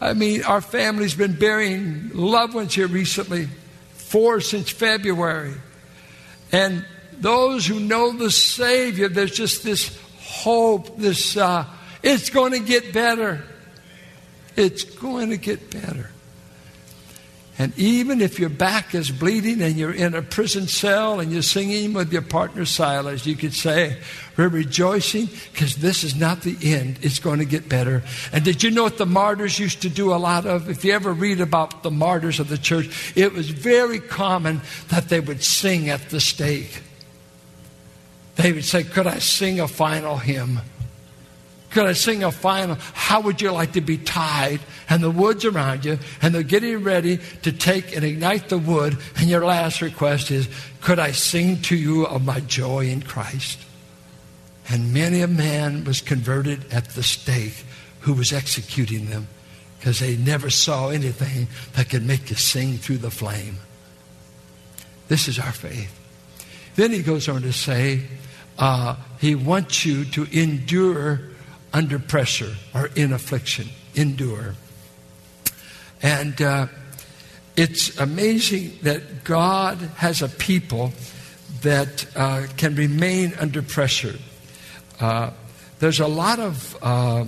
I 0.00 0.14
mean, 0.14 0.44
our 0.44 0.60
family's 0.60 1.14
been 1.14 1.34
burying 1.34 2.10
loved 2.14 2.54
ones 2.54 2.74
here 2.74 2.86
recently, 2.86 3.48
four 3.92 4.40
since 4.40 4.70
February. 4.70 5.54
And 6.52 6.84
those 7.20 7.66
who 7.66 7.80
know 7.80 8.12
the 8.12 8.30
Savior, 8.30 9.08
there's 9.08 9.32
just 9.32 9.62
this 9.62 9.98
hope, 10.18 10.96
this, 10.96 11.36
uh, 11.36 11.64
it's 12.02 12.30
going 12.30 12.52
to 12.52 12.60
get 12.60 12.92
better. 12.92 13.44
It's 14.56 14.84
going 14.84 15.30
to 15.30 15.36
get 15.36 15.70
better. 15.70 16.10
And 17.60 17.78
even 17.78 18.22
if 18.22 18.38
your 18.38 18.48
back 18.48 18.94
is 18.94 19.10
bleeding 19.10 19.60
and 19.60 19.76
you're 19.76 19.92
in 19.92 20.14
a 20.14 20.22
prison 20.22 20.66
cell 20.66 21.20
and 21.20 21.30
you're 21.30 21.42
singing 21.42 21.92
with 21.92 22.10
your 22.10 22.22
partner 22.22 22.64
Silas, 22.64 23.26
you 23.26 23.36
could 23.36 23.52
say, 23.52 23.98
We're 24.38 24.48
rejoicing 24.48 25.28
because 25.52 25.76
this 25.76 26.02
is 26.02 26.16
not 26.16 26.40
the 26.40 26.56
end. 26.62 27.00
It's 27.02 27.18
going 27.18 27.40
to 27.40 27.44
get 27.44 27.68
better. 27.68 28.02
And 28.32 28.46
did 28.46 28.62
you 28.62 28.70
know 28.70 28.84
what 28.84 28.96
the 28.96 29.04
martyrs 29.04 29.58
used 29.58 29.82
to 29.82 29.90
do 29.90 30.14
a 30.14 30.16
lot 30.16 30.46
of? 30.46 30.70
If 30.70 30.86
you 30.86 30.94
ever 30.94 31.12
read 31.12 31.42
about 31.42 31.82
the 31.82 31.90
martyrs 31.90 32.40
of 32.40 32.48
the 32.48 32.56
church, 32.56 33.12
it 33.14 33.34
was 33.34 33.50
very 33.50 34.00
common 34.00 34.62
that 34.88 35.10
they 35.10 35.20
would 35.20 35.44
sing 35.44 35.90
at 35.90 36.08
the 36.08 36.20
stake. 36.20 36.80
They 38.36 38.52
would 38.52 38.64
say, 38.64 38.84
Could 38.84 39.06
I 39.06 39.18
sing 39.18 39.60
a 39.60 39.68
final 39.68 40.16
hymn? 40.16 40.60
Could 41.70 41.86
I 41.86 41.92
sing 41.92 42.24
a 42.24 42.32
final? 42.32 42.76
How 42.94 43.20
would 43.20 43.40
you 43.40 43.52
like 43.52 43.72
to 43.72 43.80
be 43.80 43.96
tied? 43.96 44.60
And 44.88 45.02
the 45.02 45.10
wood's 45.10 45.44
around 45.44 45.84
you, 45.84 45.98
and 46.20 46.34
they're 46.34 46.42
getting 46.42 46.82
ready 46.82 47.20
to 47.42 47.52
take 47.52 47.94
and 47.94 48.04
ignite 48.04 48.48
the 48.48 48.58
wood. 48.58 48.98
And 49.16 49.28
your 49.28 49.44
last 49.44 49.80
request 49.80 50.30
is, 50.30 50.48
Could 50.80 50.98
I 50.98 51.12
sing 51.12 51.62
to 51.62 51.76
you 51.76 52.06
of 52.06 52.24
my 52.24 52.40
joy 52.40 52.86
in 52.86 53.02
Christ? 53.02 53.60
And 54.68 54.92
many 54.92 55.20
a 55.20 55.28
man 55.28 55.84
was 55.84 56.00
converted 56.00 56.72
at 56.72 56.90
the 56.90 57.02
stake 57.02 57.64
who 58.00 58.14
was 58.14 58.32
executing 58.32 59.06
them 59.06 59.28
because 59.78 59.98
they 59.98 60.16
never 60.16 60.50
saw 60.50 60.90
anything 60.90 61.48
that 61.74 61.88
could 61.88 62.04
make 62.06 62.30
you 62.30 62.36
sing 62.36 62.78
through 62.78 62.98
the 62.98 63.10
flame. 63.10 63.56
This 65.08 65.26
is 65.26 65.38
our 65.38 65.52
faith. 65.52 65.99
Then 66.80 66.92
he 66.92 67.02
goes 67.02 67.28
on 67.28 67.42
to 67.42 67.52
say, 67.52 68.00
uh, 68.58 68.96
he 69.20 69.34
wants 69.34 69.84
you 69.84 70.06
to 70.06 70.26
endure 70.32 71.20
under 71.74 71.98
pressure 71.98 72.54
or 72.74 72.88
in 72.96 73.12
affliction. 73.12 73.68
Endure. 73.94 74.54
And 76.00 76.40
uh, 76.40 76.68
it's 77.54 77.98
amazing 77.98 78.78
that 78.80 79.24
God 79.24 79.76
has 79.96 80.22
a 80.22 80.28
people 80.30 80.94
that 81.60 82.06
uh, 82.16 82.46
can 82.56 82.74
remain 82.76 83.34
under 83.38 83.60
pressure. 83.60 84.16
Uh, 84.98 85.32
there's 85.80 86.00
a 86.00 86.08
lot 86.08 86.38
of 86.38 86.78
uh, 86.80 87.26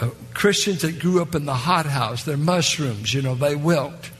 uh, 0.00 0.08
Christians 0.32 0.80
that 0.80 1.00
grew 1.00 1.20
up 1.20 1.34
in 1.34 1.44
the 1.44 1.52
hothouse. 1.52 2.24
They're 2.24 2.38
mushrooms, 2.38 3.12
you 3.12 3.20
know, 3.20 3.34
they 3.34 3.56
wilt. 3.56 4.10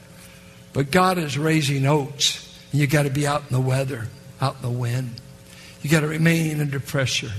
But 0.71 0.91
God 0.91 1.17
is 1.17 1.35
raising 1.35 1.87
oats, 1.87 2.61
and 2.71 2.79
you 2.79 2.85
got 2.85 3.03
to 3.03 3.09
be 3.09 3.25
out 3.25 3.41
in 3.41 3.51
the 3.51 3.59
weather, 3.59 4.07
out 4.41 4.57
in 4.57 4.61
the 4.61 4.69
wind. 4.69 5.15
You 5.81 5.89
got 5.89 6.01
to 6.01 6.07
remain 6.07 6.61
under 6.61 6.79
pressure. 6.79 7.31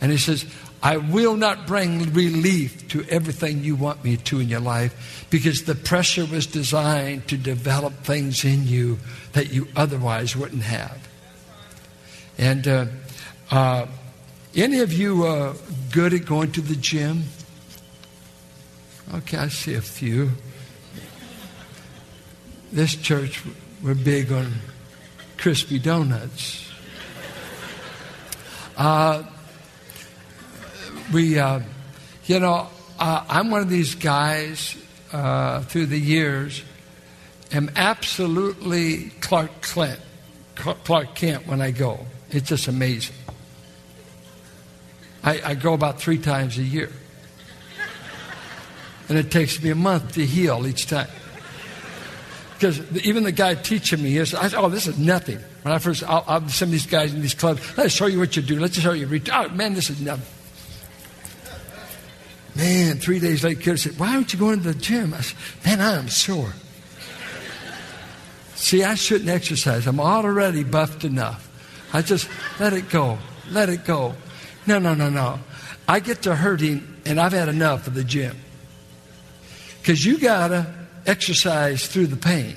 And 0.00 0.10
he 0.10 0.18
says, 0.18 0.46
I 0.82 0.96
will 0.96 1.36
not 1.36 1.66
bring 1.66 2.12
relief 2.14 2.88
to 2.88 3.04
everything 3.04 3.64
you 3.64 3.76
want 3.76 4.02
me 4.02 4.16
to 4.16 4.40
in 4.40 4.48
your 4.48 4.60
life 4.60 5.26
because 5.28 5.64
the 5.64 5.74
pressure 5.74 6.24
was 6.24 6.46
designed 6.46 7.28
to 7.28 7.36
develop 7.36 7.92
things 8.04 8.44
in 8.44 8.66
you 8.66 8.98
that 9.32 9.52
you 9.52 9.68
otherwise 9.76 10.34
wouldn't 10.34 10.62
have. 10.62 11.06
And 12.38 12.66
uh, 12.66 12.86
uh, 13.50 13.86
any 14.54 14.80
of 14.80 14.92
you 14.92 15.26
uh, 15.26 15.54
good 15.92 16.14
at 16.14 16.24
going 16.24 16.52
to 16.52 16.62
the 16.62 16.76
gym? 16.76 17.24
Okay, 19.12 19.36
I 19.36 19.48
see 19.48 19.74
a 19.74 19.82
few. 19.82 20.30
This 22.72 22.94
church, 22.94 23.42
we're 23.82 23.94
big 23.94 24.32
on 24.32 24.54
crispy 25.40 25.78
donuts. 25.78 26.70
Uh, 28.76 29.22
we, 31.14 31.38
uh, 31.38 31.60
you 32.26 32.38
know, 32.38 32.68
uh, 32.98 33.24
I'm 33.26 33.50
one 33.50 33.62
of 33.62 33.70
these 33.70 33.94
guys 33.94 34.76
uh, 35.12 35.62
through 35.62 35.86
the 35.86 35.98
years, 35.98 36.62
am 37.52 37.70
absolutely 37.74 39.10
Clark 39.22 39.62
Kent, 39.62 40.00
Clark 40.56 41.14
Kent 41.14 41.46
when 41.46 41.62
I 41.62 41.70
go. 41.70 42.06
It's 42.30 42.50
just 42.50 42.68
amazing. 42.68 43.16
I, 45.24 45.40
I 45.42 45.54
go 45.54 45.72
about 45.72 46.00
three 46.00 46.18
times 46.18 46.58
a 46.58 46.62
year. 46.62 46.92
And 49.08 49.16
it 49.16 49.30
takes 49.30 49.60
me 49.62 49.70
a 49.70 49.74
month 49.74 50.12
to 50.12 50.24
heal 50.24 50.66
each 50.66 50.86
time. 50.86 51.08
Because 52.60 53.06
even 53.06 53.24
the 53.24 53.32
guy 53.32 53.54
teaching 53.54 54.02
me 54.02 54.20
I 54.20 54.24
said, 54.24 54.52
oh, 54.54 54.68
this 54.68 54.86
is 54.86 54.98
nothing. 54.98 55.38
When 55.62 55.72
I 55.72 55.78
first, 55.78 56.04
I'll, 56.04 56.22
I'll 56.26 56.46
send 56.50 56.70
these 56.70 56.84
guys 56.84 57.14
in 57.14 57.22
these 57.22 57.32
clubs, 57.32 57.62
let's 57.78 57.94
show 57.94 58.04
you 58.04 58.18
what 58.18 58.36
you 58.36 58.42
do. 58.42 58.60
Let's 58.60 58.78
show 58.78 58.92
you. 58.92 59.08
Oh, 59.32 59.48
man, 59.48 59.72
this 59.72 59.88
is 59.88 59.98
nothing. 59.98 60.26
Man, 62.54 62.98
three 62.98 63.18
days 63.18 63.42
later, 63.42 63.58
kid 63.58 63.78
said, 63.78 63.98
why 63.98 64.14
aren't 64.14 64.34
you 64.34 64.38
going 64.38 64.60
to 64.60 64.74
the 64.74 64.78
gym? 64.78 65.14
I 65.14 65.22
said, 65.22 65.38
man, 65.64 65.80
I 65.80 65.96
am 65.96 66.10
sore. 66.10 66.52
See, 68.56 68.84
I 68.84 68.94
shouldn't 68.94 69.30
exercise. 69.30 69.86
I'm 69.86 69.98
already 69.98 70.62
buffed 70.62 71.04
enough. 71.04 71.48
I 71.94 72.02
just 72.02 72.28
let 72.58 72.74
it 72.74 72.90
go. 72.90 73.16
Let 73.50 73.70
it 73.70 73.86
go. 73.86 74.14
No, 74.66 74.78
no, 74.78 74.92
no, 74.92 75.08
no. 75.08 75.38
I 75.88 76.00
get 76.00 76.20
to 76.22 76.36
hurting, 76.36 76.86
and 77.06 77.18
I've 77.18 77.32
had 77.32 77.48
enough 77.48 77.86
of 77.86 77.94
the 77.94 78.04
gym. 78.04 78.36
Because 79.80 80.04
you 80.04 80.18
got 80.18 80.48
to 80.48 80.79
exercise 81.06 81.86
through 81.86 82.06
the 82.06 82.16
pain. 82.16 82.56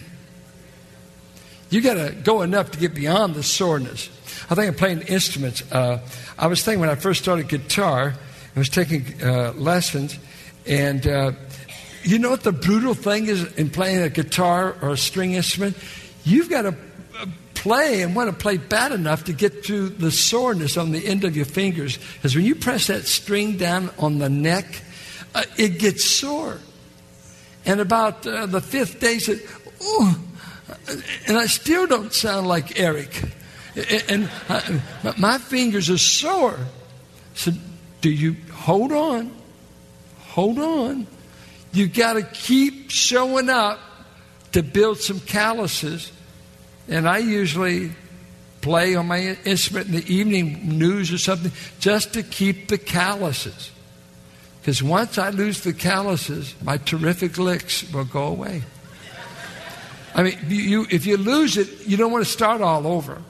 You 1.70 1.82
got 1.82 1.96
to 1.96 2.12
go 2.24 2.44
enough 2.44 2.72
to 2.72 2.80
get 2.80 2.94
beyond 2.94 3.34
the 3.34 3.44
soreness. 3.44 4.10
I 4.50 4.56
think 4.56 4.68
I'm 4.68 4.76
playing 4.76 5.02
instruments. 5.04 5.64
Uh, 5.72 6.00
I 6.38 6.48
was 6.48 6.64
thinking 6.64 6.82
when 6.82 6.90
I 6.90 6.96
first 6.96 7.24
started 7.24 7.48
guitar, 7.48 8.14
I 8.56 8.60
was 8.60 8.70
taking 8.70 9.06
uh, 9.24 9.54
lessons, 9.54 10.20
and 10.68 11.08
uh, 11.08 11.32
you 12.04 12.20
know 12.20 12.30
what 12.30 12.44
the 12.44 12.52
brutal 12.52 12.94
thing 12.94 13.28
is 13.28 13.52
in 13.54 13.70
playing 13.70 14.02
a 14.02 14.10
guitar 14.10 14.76
or 14.82 14.92
a 14.92 14.98
string 14.98 15.34
instrument? 15.34 15.78
You've 16.24 16.50
got 16.50 16.64
to 16.64 16.76
uh, 17.18 17.26
play 17.54 18.02
and 18.02 18.16
want 18.16 18.30
to 18.30 18.36
play 18.36 18.58
bad 18.58 18.92
enough 18.92 19.24
to 19.26 19.34
get 19.34 19.64
to 19.66 19.90
the 19.90 20.12
soreness 20.12 20.78
on 20.78 20.92
the 20.92 21.06
end 21.06 21.24
of 21.24 21.36
your 21.36 21.46
fingers. 21.46 21.98
Because 21.98 22.36
when 22.36 22.46
you 22.46 22.56
press 22.56 22.88
that 22.88 23.06
string 23.06 23.58
down 23.58 23.90
on 23.98 24.20
the 24.20 24.30
neck, 24.30 24.82
uh, 25.34 25.44
it 25.58 25.80
gets 25.80 26.06
sore. 26.06 26.60
And 27.66 27.80
about 27.80 28.26
uh, 28.28 28.46
the 28.46 28.62
fifth 28.62 29.00
day, 29.00 29.20
said, 29.20 29.42
"Oh," 29.82 30.20
and 31.28 31.38
I 31.38 31.46
still 31.46 31.88
don't 31.88 32.14
sound 32.14 32.48
like 32.48 32.80
Eric. 32.80 33.24
And 34.10 34.30
I, 34.50 34.82
my 35.18 35.38
fingers 35.38 35.90
are 35.90 35.98
sore. 35.98 36.58
I 36.58 37.36
said, 37.36 37.58
"Do 38.02 38.10
you 38.10 38.36
hold 38.52 38.92
on? 38.92 39.32
Hold 40.20 40.60
on. 40.60 41.08
You 41.72 41.88
got 41.88 42.14
to 42.14 42.24
keep 42.24 42.92
showing 42.92 43.50
up 43.50 43.80
to 44.52 44.62
build 44.62 45.00
some 45.00 45.20
calluses." 45.20 46.12
And 46.90 47.08
I 47.08 47.20
usually 47.20 47.92
play 48.64 48.96
on 48.96 49.08
my 49.08 49.38
instrument 49.44 49.88
in 49.88 49.96
the 49.96 50.14
evening 50.14 50.78
news 50.78 51.12
or 51.12 51.18
something 51.18 51.52
just 51.80 52.14
to 52.14 52.24
keep 52.24 52.70
the 52.70 52.78
calluses. 52.78 53.72
Because 54.64 54.82
once 54.82 55.18
I 55.18 55.30
lose 55.30 55.60
the 55.60 55.74
calluses, 55.74 56.56
my 56.64 56.78
terrific 56.78 57.38
licks 57.38 57.84
will 57.92 58.06
go 58.06 58.28
away. 58.28 58.64
I 60.16 60.24
mean, 60.24 60.38
you, 60.48 60.88
if 60.90 61.06
you 61.06 61.18
lose 61.18 61.58
it, 61.58 61.86
you 61.86 61.98
don't 61.98 62.14
want 62.14 62.24
to 62.24 62.32
start 62.32 62.62
all 62.62 62.88
over. 62.88 63.22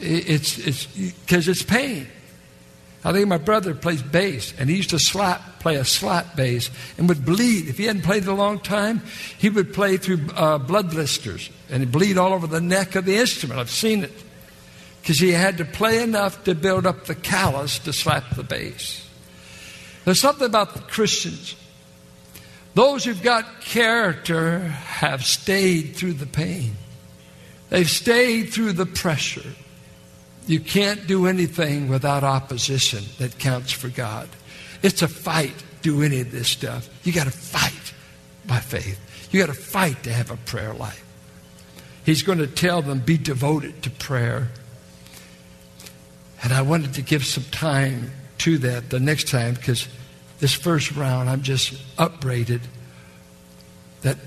It's 0.00 0.56
because 0.56 1.46
it's, 1.46 1.60
it's 1.60 1.62
pain. 1.62 2.08
I 3.04 3.12
think 3.12 3.28
my 3.28 3.38
brother 3.38 3.72
plays 3.72 4.02
bass, 4.02 4.52
and 4.58 4.68
he 4.68 4.74
used 4.74 4.90
to 4.90 4.98
slap, 4.98 5.60
play 5.60 5.76
a 5.76 5.84
slap 5.84 6.34
bass, 6.34 6.70
and 6.98 7.08
would 7.08 7.24
bleed. 7.24 7.68
If 7.68 7.78
he 7.78 7.84
hadn't 7.84 8.02
played 8.02 8.26
a 8.26 8.34
long 8.34 8.58
time, 8.58 9.00
he 9.38 9.50
would 9.50 9.74
play 9.74 9.96
through 9.96 10.26
uh, 10.34 10.58
blood 10.58 10.90
blisters, 10.90 11.50
and 11.70 11.84
he'd 11.84 11.92
bleed 11.92 12.18
all 12.18 12.32
over 12.32 12.48
the 12.48 12.60
neck 12.60 12.96
of 12.96 13.04
the 13.04 13.14
instrument. 13.14 13.60
I've 13.60 13.70
seen 13.70 14.02
it. 14.02 14.24
Because 15.02 15.20
he 15.20 15.30
had 15.30 15.58
to 15.58 15.64
play 15.64 16.02
enough 16.02 16.42
to 16.44 16.56
build 16.56 16.84
up 16.84 17.04
the 17.04 17.14
callus 17.14 17.78
to 17.80 17.92
slap 17.92 18.34
the 18.34 18.42
bass. 18.42 19.03
There's 20.04 20.20
something 20.20 20.46
about 20.46 20.74
the 20.74 20.80
Christians. 20.80 21.56
Those 22.74 23.04
who've 23.04 23.22
got 23.22 23.60
character 23.60 24.58
have 24.58 25.24
stayed 25.24 25.96
through 25.96 26.14
the 26.14 26.26
pain. 26.26 26.76
They've 27.70 27.88
stayed 27.88 28.50
through 28.52 28.72
the 28.72 28.86
pressure. 28.86 29.54
You 30.46 30.60
can't 30.60 31.06
do 31.06 31.26
anything 31.26 31.88
without 31.88 32.24
opposition 32.24 33.04
that 33.18 33.38
counts 33.38 33.72
for 33.72 33.88
God. 33.88 34.28
It's 34.82 35.02
a 35.02 35.08
fight, 35.08 35.54
do 35.80 36.02
any 36.02 36.20
of 36.20 36.30
this 36.30 36.48
stuff. 36.48 36.88
You 37.04 37.12
got 37.12 37.24
to 37.24 37.30
fight 37.30 37.94
by 38.46 38.60
faith. 38.60 39.00
You 39.32 39.40
got 39.40 39.46
to 39.46 39.58
fight 39.58 40.02
to 40.02 40.12
have 40.12 40.30
a 40.30 40.36
prayer 40.36 40.74
life. 40.74 41.02
He's 42.04 42.22
going 42.22 42.38
to 42.38 42.46
tell 42.46 42.82
them, 42.82 42.98
be 42.98 43.16
devoted 43.16 43.82
to 43.84 43.90
prayer. 43.90 44.48
And 46.42 46.52
I 46.52 46.60
wanted 46.60 46.94
to 46.94 47.02
give 47.02 47.24
some 47.24 47.44
time 47.44 48.10
to 48.44 48.58
that 48.58 48.90
the 48.90 49.00
next 49.00 49.28
time 49.28 49.54
because 49.54 49.88
this 50.38 50.52
first 50.52 50.92
round 50.92 51.30
I'm 51.30 51.40
just 51.40 51.80
upbraided 51.96 52.60
that 54.02 54.18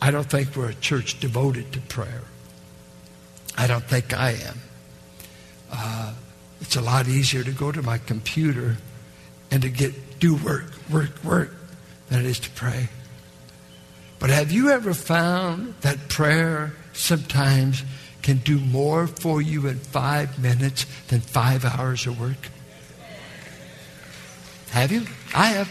I 0.00 0.10
don't 0.10 0.28
think 0.28 0.56
we're 0.56 0.70
a 0.70 0.74
church 0.74 1.20
devoted 1.20 1.72
to 1.74 1.80
prayer. 1.80 2.22
I 3.56 3.68
don't 3.68 3.84
think 3.84 4.12
I 4.12 4.32
am. 4.32 4.58
Uh, 5.70 6.12
it's 6.60 6.74
a 6.74 6.80
lot 6.80 7.06
easier 7.06 7.44
to 7.44 7.52
go 7.52 7.70
to 7.70 7.82
my 7.82 7.98
computer 7.98 8.78
and 9.52 9.62
to 9.62 9.68
get 9.68 10.18
do 10.18 10.34
work, 10.34 10.72
work, 10.90 11.22
work 11.22 11.54
than 12.08 12.18
it 12.20 12.26
is 12.26 12.40
to 12.40 12.50
pray. 12.50 12.88
But 14.18 14.30
have 14.30 14.50
you 14.50 14.70
ever 14.70 14.92
found 14.92 15.74
that 15.82 16.08
prayer 16.08 16.74
sometimes 16.94 17.84
can 18.22 18.38
do 18.38 18.58
more 18.58 19.06
for 19.06 19.40
you 19.40 19.68
in 19.68 19.78
five 19.78 20.42
minutes 20.42 20.84
than 21.06 21.20
five 21.20 21.64
hours 21.64 22.08
of 22.08 22.18
work? 22.18 22.51
Have 24.72 24.90
you? 24.90 25.04
I 25.34 25.48
have. 25.48 25.70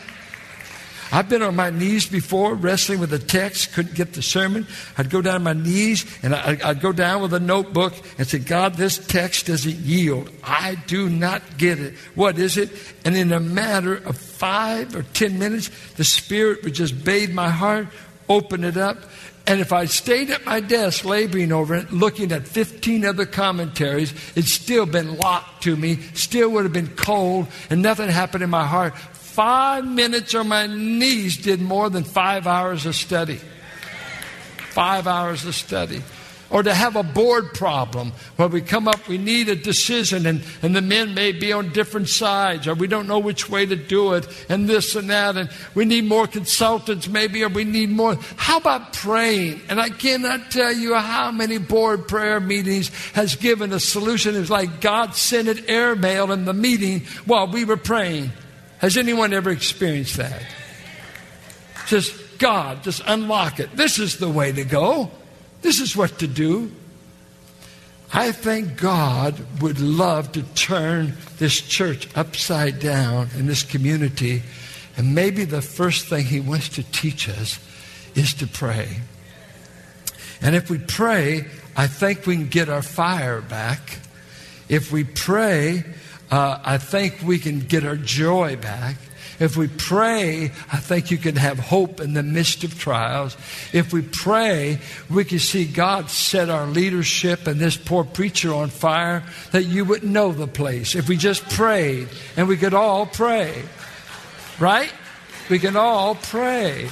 I've 1.11 1.27
been 1.27 1.41
on 1.41 1.55
my 1.55 1.71
knees 1.71 2.05
before, 2.05 2.53
wrestling 2.53 2.99
with 2.99 3.11
a 3.11 3.19
text, 3.19 3.73
couldn't 3.73 3.95
get 3.95 4.13
the 4.13 4.21
sermon. 4.21 4.67
I'd 4.95 5.09
go 5.09 5.21
down 5.23 5.35
on 5.35 5.43
my 5.43 5.53
knees 5.53 6.05
and 6.23 6.35
I'd 6.35 6.79
go 6.79 6.93
down 6.93 7.21
with 7.23 7.33
a 7.33 7.39
notebook 7.39 7.93
and 8.19 8.27
say, 8.27 8.37
God, 8.37 8.75
this 8.75 8.97
text 9.07 9.47
doesn't 9.47 9.75
yield. 9.75 10.29
I 10.43 10.75
do 10.87 11.09
not 11.09 11.57
get 11.57 11.79
it. 11.79 11.95
What 12.13 12.37
is 12.37 12.57
it? 12.57 12.69
And 13.03 13.17
in 13.17 13.33
a 13.33 13.39
matter 13.39 13.95
of 13.95 14.17
five 14.17 14.95
or 14.95 15.01
ten 15.01 15.39
minutes, 15.39 15.69
the 15.95 16.03
Spirit 16.03 16.63
would 16.63 16.75
just 16.75 17.03
bathe 17.03 17.33
my 17.33 17.49
heart, 17.49 17.87
open 18.29 18.63
it 18.63 18.77
up, 18.77 18.99
and 19.47 19.59
if 19.59 19.73
I 19.73 19.85
stayed 19.85 20.29
at 20.29 20.45
my 20.45 20.59
desk 20.59 21.03
laboring 21.03 21.51
over 21.51 21.75
it, 21.75 21.91
looking 21.91 22.31
at 22.31 22.47
15 22.47 23.05
other 23.05 23.25
commentaries, 23.25 24.13
it's 24.35 24.53
still 24.53 24.85
been 24.85 25.17
locked 25.17 25.63
to 25.63 25.75
me, 25.75 25.97
still 26.13 26.49
would 26.51 26.63
have 26.63 26.73
been 26.73 26.95
cold, 26.95 27.47
and 27.69 27.81
nothing 27.81 28.09
happened 28.09 28.43
in 28.43 28.49
my 28.49 28.65
heart. 28.65 28.97
Five 28.97 29.85
minutes 29.85 30.35
on 30.35 30.47
my 30.47 30.67
knees 30.67 31.37
did 31.37 31.61
more 31.61 31.89
than 31.89 32.03
five 32.03 32.47
hours 32.47 32.85
of 32.85 32.95
study. 32.95 33.39
Five 34.71 35.07
hours 35.07 35.45
of 35.45 35.55
study 35.55 36.01
or 36.51 36.61
to 36.61 36.73
have 36.73 36.95
a 36.95 37.03
board 37.03 37.53
problem 37.53 38.11
where 38.35 38.49
we 38.49 38.61
come 38.61 38.87
up, 38.87 39.07
we 39.07 39.17
need 39.17 39.47
a 39.49 39.55
decision, 39.55 40.25
and, 40.25 40.43
and 40.61 40.75
the 40.75 40.81
men 40.81 41.13
may 41.13 41.31
be 41.31 41.53
on 41.53 41.69
different 41.69 42.09
sides, 42.09 42.67
or 42.67 42.73
we 42.75 42.87
don't 42.87 43.07
know 43.07 43.19
which 43.19 43.49
way 43.49 43.65
to 43.65 43.75
do 43.75 44.13
it, 44.13 44.27
and 44.49 44.67
this 44.67 44.95
and 44.95 45.09
that, 45.09 45.37
and 45.37 45.49
we 45.73 45.85
need 45.85 46.03
more 46.03 46.27
consultants 46.27 47.07
maybe, 47.07 47.43
or 47.43 47.49
we 47.49 47.63
need 47.63 47.89
more. 47.89 48.15
How 48.35 48.57
about 48.57 48.93
praying? 48.93 49.61
And 49.69 49.79
I 49.79 49.89
cannot 49.89 50.51
tell 50.51 50.73
you 50.73 50.93
how 50.95 51.31
many 51.31 51.57
board 51.57 52.07
prayer 52.07 52.39
meetings 52.39 52.89
has 53.13 53.35
given 53.35 53.71
a 53.71 53.79
solution. 53.79 54.35
It's 54.35 54.49
like 54.49 54.81
God 54.81 55.15
sent 55.15 55.47
it 55.47 55.69
airmail 55.69 56.31
in 56.31 56.45
the 56.45 56.53
meeting 56.53 57.01
while 57.25 57.47
we 57.47 57.63
were 57.63 57.77
praying. 57.77 58.31
Has 58.79 58.97
anyone 58.97 59.31
ever 59.31 59.51
experienced 59.51 60.17
that? 60.17 60.43
Just 61.87 62.39
God, 62.39 62.83
just 62.83 63.01
unlock 63.05 63.59
it. 63.59 63.75
This 63.75 63.99
is 63.99 64.17
the 64.17 64.29
way 64.29 64.51
to 64.51 64.63
go. 64.63 65.11
This 65.61 65.79
is 65.79 65.95
what 65.95 66.19
to 66.19 66.27
do. 66.27 66.71
I 68.13 68.31
think 68.31 68.77
God 68.77 69.35
would 69.61 69.79
love 69.79 70.33
to 70.33 70.43
turn 70.43 71.15
this 71.37 71.61
church 71.61 72.09
upside 72.15 72.79
down 72.79 73.29
in 73.37 73.47
this 73.47 73.63
community. 73.63 74.43
And 74.97 75.15
maybe 75.15 75.45
the 75.45 75.61
first 75.61 76.07
thing 76.07 76.25
He 76.25 76.39
wants 76.39 76.69
to 76.69 76.83
teach 76.91 77.29
us 77.29 77.59
is 78.13 78.33
to 78.35 78.47
pray. 78.47 78.97
And 80.41 80.55
if 80.55 80.69
we 80.69 80.79
pray, 80.79 81.45
I 81.77 81.87
think 81.87 82.25
we 82.25 82.35
can 82.35 82.47
get 82.47 82.67
our 82.67 82.81
fire 82.81 83.39
back. 83.39 83.99
If 84.67 84.91
we 84.91 85.03
pray, 85.03 85.85
uh, 86.29 86.59
I 86.63 86.77
think 86.77 87.19
we 87.23 87.39
can 87.39 87.59
get 87.59 87.85
our 87.85 87.95
joy 87.95 88.57
back. 88.57 88.95
If 89.41 89.57
we 89.57 89.67
pray, 89.69 90.51
I 90.71 90.77
think 90.77 91.09
you 91.09 91.17
can 91.17 91.35
have 91.35 91.57
hope 91.57 91.99
in 91.99 92.13
the 92.13 92.21
midst 92.21 92.63
of 92.63 92.77
trials. 92.77 93.35
If 93.73 93.91
we 93.91 94.03
pray, 94.03 94.77
we 95.09 95.25
can 95.25 95.39
see 95.39 95.65
God 95.65 96.11
set 96.11 96.51
our 96.51 96.67
leadership 96.67 97.47
and 97.47 97.59
this 97.59 97.75
poor 97.75 98.03
preacher 98.03 98.53
on 98.53 98.69
fire 98.69 99.23
that 99.49 99.63
you 99.63 99.83
wouldn't 99.83 100.11
know 100.11 100.31
the 100.31 100.45
place. 100.45 100.93
If 100.93 101.09
we 101.09 101.17
just 101.17 101.49
prayed 101.49 102.07
and 102.37 102.47
we 102.47 102.55
could 102.55 102.75
all 102.75 103.07
pray, 103.07 103.63
right? 104.59 104.93
We 105.49 105.57
can 105.57 105.75
all 105.75 106.13
pray. 106.13 106.91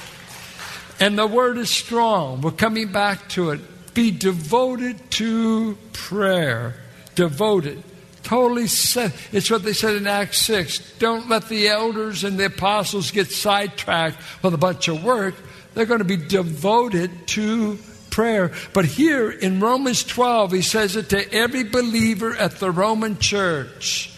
And 1.00 1.20
the 1.20 1.28
word 1.28 1.60
is 1.60 1.70
strong. 1.70 2.42
We're 2.42 2.50
coming 2.50 2.92
back 2.92 3.30
to 3.30 3.52
it. 3.52 3.94
Be 3.94 4.10
devoted 4.10 5.12
to 5.12 5.78
prayer. 5.94 6.74
Devoted 7.14 7.84
totally 8.30 8.68
set. 8.68 9.12
It's 9.32 9.50
what 9.50 9.64
they 9.64 9.74
said 9.74 9.96
in 9.96 10.06
Acts 10.06 10.38
6. 10.42 11.00
Don't 11.00 11.30
let 11.30 11.50
the 11.50 11.68
elders 11.68 12.24
and 12.24 12.38
the 12.38 12.46
apostles 12.46 13.10
get 13.10 13.32
sidetracked 13.32 14.18
with 14.44 14.54
a 14.54 14.58
bunch 14.58 14.88
of 14.88 15.04
work. 15.04 15.34
They're 15.74 15.88
going 15.88 15.98
to 15.98 16.06
be 16.06 16.18
devoted 16.18 17.28
to 17.30 17.80
prayer. 18.12 18.52
But 18.72 18.86
here 18.86 19.32
in 19.32 19.60
Romans 19.60 20.04
12, 20.04 20.52
he 20.52 20.62
says 20.62 20.96
it 20.96 21.10
to 21.10 21.34
every 21.34 21.64
believer 21.64 22.36
at 22.36 22.60
the 22.60 22.70
Roman 22.70 23.18
church. 23.18 24.14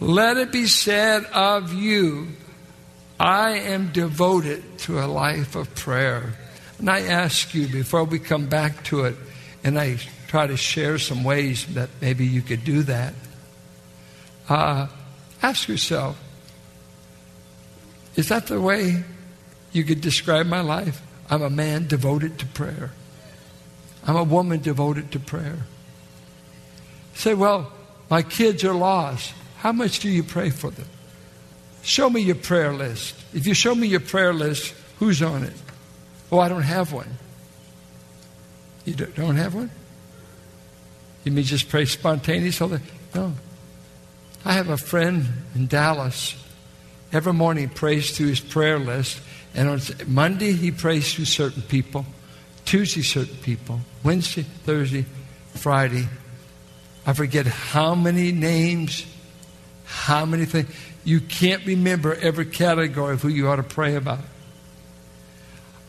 Let 0.00 0.36
it 0.36 0.50
be 0.50 0.66
said 0.66 1.24
of 1.26 1.72
you, 1.72 2.30
I 3.20 3.50
am 3.50 3.92
devoted 3.92 4.78
to 4.78 4.98
a 4.98 5.06
life 5.06 5.54
of 5.54 5.72
prayer. 5.76 6.32
And 6.80 6.90
I 6.90 7.02
ask 7.02 7.54
you 7.54 7.68
before 7.68 8.02
we 8.02 8.18
come 8.18 8.46
back 8.46 8.82
to 8.84 9.04
it, 9.04 9.14
and 9.62 9.78
I 9.78 9.98
try 10.26 10.48
to 10.48 10.56
share 10.56 10.98
some 10.98 11.22
ways 11.22 11.66
that 11.74 11.88
maybe 12.00 12.26
you 12.26 12.42
could 12.42 12.64
do 12.64 12.82
that. 12.82 13.14
Uh, 14.48 14.86
ask 15.42 15.68
yourself, 15.68 16.20
is 18.16 18.28
that 18.28 18.46
the 18.46 18.60
way 18.60 19.02
you 19.72 19.84
could 19.84 20.00
describe 20.00 20.46
my 20.46 20.60
life? 20.60 21.02
I'm 21.30 21.42
a 21.42 21.50
man 21.50 21.86
devoted 21.86 22.38
to 22.38 22.46
prayer. 22.46 22.90
I'm 24.06 24.16
a 24.16 24.24
woman 24.24 24.60
devoted 24.60 25.10
to 25.12 25.20
prayer. 25.20 25.58
Say, 27.14 27.34
well, 27.34 27.72
my 28.10 28.22
kids 28.22 28.64
are 28.64 28.74
lost. 28.74 29.32
How 29.56 29.72
much 29.72 30.00
do 30.00 30.08
you 30.10 30.22
pray 30.22 30.50
for 30.50 30.70
them? 30.70 30.86
Show 31.82 32.10
me 32.10 32.20
your 32.20 32.34
prayer 32.34 32.72
list. 32.72 33.14
If 33.32 33.46
you 33.46 33.54
show 33.54 33.74
me 33.74 33.86
your 33.86 34.00
prayer 34.00 34.32
list, 34.32 34.74
who's 34.98 35.22
on 35.22 35.42
it? 35.42 35.54
Oh, 36.30 36.38
I 36.38 36.48
don't 36.48 36.62
have 36.62 36.92
one. 36.92 37.18
You 38.84 38.94
don't 38.94 39.36
have 39.36 39.54
one? 39.54 39.70
You 41.24 41.32
mean 41.32 41.44
just 41.44 41.70
pray 41.70 41.86
spontaneously? 41.86 42.80
No. 43.14 43.32
I 44.44 44.52
have 44.52 44.68
a 44.68 44.76
friend 44.76 45.26
in 45.54 45.66
Dallas. 45.66 46.36
Every 47.12 47.32
morning 47.32 47.68
he 47.68 47.74
prays 47.74 48.16
through 48.16 48.26
his 48.28 48.40
prayer 48.40 48.78
list. 48.78 49.20
And 49.54 49.68
on 49.68 49.80
Monday 50.06 50.52
he 50.52 50.70
prays 50.70 51.14
through 51.14 51.24
certain 51.26 51.62
people. 51.62 52.04
Tuesday 52.64 53.02
certain 53.02 53.36
people. 53.36 53.80
Wednesday, 54.02 54.42
Thursday, 54.42 55.06
Friday. 55.54 56.08
I 57.06 57.12
forget 57.12 57.46
how 57.46 57.94
many 57.94 58.32
names, 58.32 59.06
how 59.84 60.24
many 60.24 60.44
things. 60.44 60.74
You 61.04 61.20
can't 61.20 61.64
remember 61.66 62.14
every 62.14 62.46
category 62.46 63.14
of 63.14 63.22
who 63.22 63.28
you 63.28 63.48
ought 63.48 63.56
to 63.56 63.62
pray 63.62 63.94
about. 63.94 64.20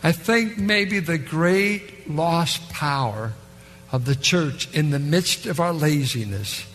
I 0.03 0.11
think 0.11 0.57
maybe 0.57 0.99
the 0.99 1.17
great 1.17 2.09
lost 2.09 2.69
power 2.69 3.33
of 3.91 4.05
the 4.05 4.15
church 4.15 4.71
in 4.73 4.91
the 4.91 4.99
midst 4.99 5.45
of 5.45 5.59
our 5.59 5.73
laziness, 5.73 6.65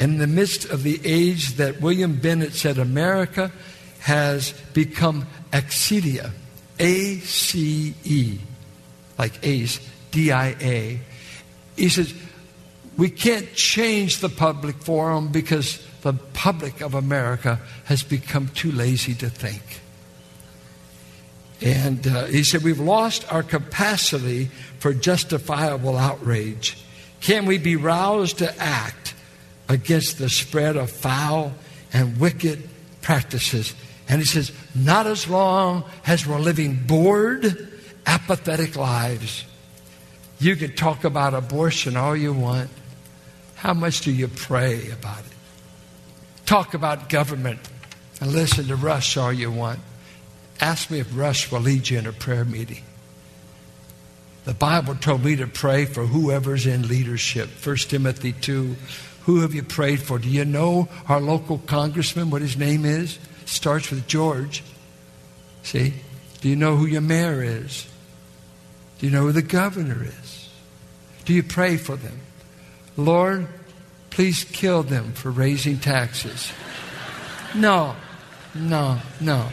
in 0.00 0.16
the 0.16 0.26
midst 0.26 0.64
of 0.64 0.82
the 0.82 0.98
age 1.04 1.56
that 1.56 1.80
William 1.82 2.16
Bennett 2.16 2.54
said 2.54 2.78
America 2.78 3.52
has 4.00 4.52
become 4.72 5.26
acedia, 5.52 6.30
A 6.78 7.16
C 7.18 7.94
E, 8.02 8.38
like 9.18 9.38
ACE, 9.42 9.78
D 10.10 10.32
I 10.32 10.56
A. 10.60 11.00
He 11.76 11.90
says, 11.90 12.14
we 12.96 13.10
can't 13.10 13.54
change 13.54 14.18
the 14.18 14.30
public 14.30 14.76
forum 14.76 15.28
because 15.28 15.84
the 16.00 16.14
public 16.14 16.80
of 16.80 16.94
America 16.94 17.60
has 17.84 18.02
become 18.02 18.48
too 18.48 18.72
lazy 18.72 19.14
to 19.14 19.28
think. 19.28 19.62
And 21.60 22.06
uh, 22.06 22.24
he 22.24 22.42
said, 22.42 22.62
We've 22.62 22.80
lost 22.80 23.30
our 23.30 23.42
capacity 23.42 24.46
for 24.78 24.94
justifiable 24.94 25.98
outrage. 25.98 26.82
Can 27.20 27.44
we 27.44 27.58
be 27.58 27.76
roused 27.76 28.38
to 28.38 28.58
act 28.58 29.14
against 29.70 30.18
the 30.18 30.28
spread 30.28 30.76
of 30.76 30.90
foul 30.90 31.52
and 31.92 32.18
wicked 32.20 32.68
practices? 33.00 33.74
And 34.08 34.20
he 34.20 34.26
says, 34.26 34.52
Not 34.74 35.06
as 35.06 35.28
long 35.28 35.84
as 36.06 36.26
we're 36.26 36.40
living 36.40 36.84
bored, 36.86 37.68
apathetic 38.04 38.76
lives. 38.76 39.44
You 40.40 40.56
can 40.56 40.74
talk 40.74 41.04
about 41.04 41.32
abortion 41.34 41.96
all 41.96 42.16
you 42.16 42.32
want. 42.32 42.70
How 43.54 43.74
much 43.74 44.00
do 44.00 44.10
you 44.10 44.26
pray 44.26 44.90
about 44.90 45.20
it? 45.20 45.32
Talk 46.46 46.74
about 46.74 47.08
government 47.08 47.60
and 48.20 48.32
listen 48.32 48.66
to 48.66 48.76
Rush 48.76 49.16
all 49.16 49.32
you 49.32 49.50
want. 49.50 49.78
Ask 50.60 50.90
me 50.90 50.98
if 50.98 51.16
Rush 51.16 51.52
will 51.52 51.60
lead 51.60 51.88
you 51.88 51.98
in 51.98 52.06
a 52.06 52.12
prayer 52.12 52.44
meeting. 52.44 52.82
The 54.44 54.54
Bible 54.54 54.94
told 54.94 55.24
me 55.24 55.36
to 55.36 55.46
pray 55.46 55.84
for 55.84 56.06
whoever's 56.06 56.66
in 56.66 56.88
leadership. 56.88 57.50
1 57.64 57.76
Timothy 57.76 58.32
2. 58.32 58.74
Who 59.22 59.40
have 59.40 59.54
you 59.54 59.62
prayed 59.62 60.02
for? 60.02 60.18
Do 60.18 60.28
you 60.28 60.44
know 60.44 60.88
our 61.08 61.20
local 61.20 61.58
congressman, 61.58 62.30
what 62.30 62.42
his 62.42 62.56
name 62.56 62.84
is? 62.84 63.18
Starts 63.44 63.90
with 63.90 64.06
George. 64.06 64.62
See? 65.62 65.94
Do 66.40 66.48
you 66.48 66.56
know 66.56 66.76
who 66.76 66.86
your 66.86 67.02
mayor 67.02 67.42
is? 67.42 67.86
Do 68.98 69.06
you 69.06 69.12
know 69.12 69.22
who 69.22 69.32
the 69.32 69.42
governor 69.42 70.02
is? 70.02 70.48
Do 71.24 71.34
you 71.34 71.42
pray 71.42 71.76
for 71.76 71.96
them? 71.96 72.20
Lord, 72.96 73.46
please 74.10 74.44
kill 74.44 74.82
them 74.82 75.12
for 75.12 75.30
raising 75.30 75.78
taxes. 75.78 76.52
No, 77.54 77.94
no, 78.54 78.98
no. 79.20 79.48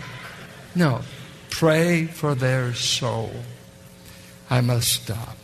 No, 0.76 1.02
pray 1.50 2.06
for 2.06 2.36
their 2.36 2.74
soul. 2.74 3.32
I 4.50 4.62
must 4.62 4.90
stop. 4.90 5.36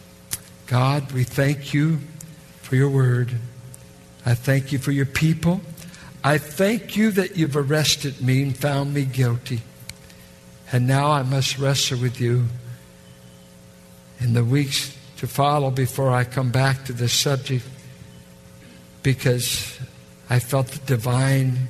God, 0.67 1.11
we 1.11 1.23
thank 1.23 1.73
you 1.73 1.99
for 2.61 2.75
your 2.75 2.89
word. 2.89 3.31
I 4.25 4.35
thank 4.35 4.71
you 4.71 4.79
for 4.79 4.91
your 4.91 5.05
people. 5.05 5.61
I 6.23 6.37
thank 6.37 6.95
you 6.95 7.11
that 7.11 7.37
you've 7.37 7.57
arrested 7.57 8.21
me 8.21 8.43
and 8.43 8.55
found 8.55 8.93
me 8.93 9.05
guilty. 9.05 9.61
And 10.71 10.87
now 10.87 11.11
I 11.11 11.23
must 11.23 11.59
wrestle 11.59 11.99
with 11.99 12.19
you 12.19 12.45
in 14.19 14.33
the 14.33 14.43
weeks 14.43 14.97
to 15.17 15.27
follow 15.27 15.69
before 15.69 16.11
I 16.11 16.23
come 16.23 16.51
back 16.51 16.85
to 16.85 16.93
this 16.93 17.13
subject 17.13 17.65
because 19.03 19.79
I 20.29 20.39
felt 20.39 20.67
the 20.67 20.85
divine 20.85 21.67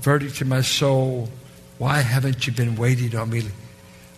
verdict 0.00 0.40
in 0.42 0.48
my 0.48 0.60
soul 0.60 1.30
why 1.82 1.98
haven't 1.98 2.46
you 2.46 2.52
been 2.52 2.76
waiting 2.76 3.16
on 3.16 3.30
me? 3.30 3.42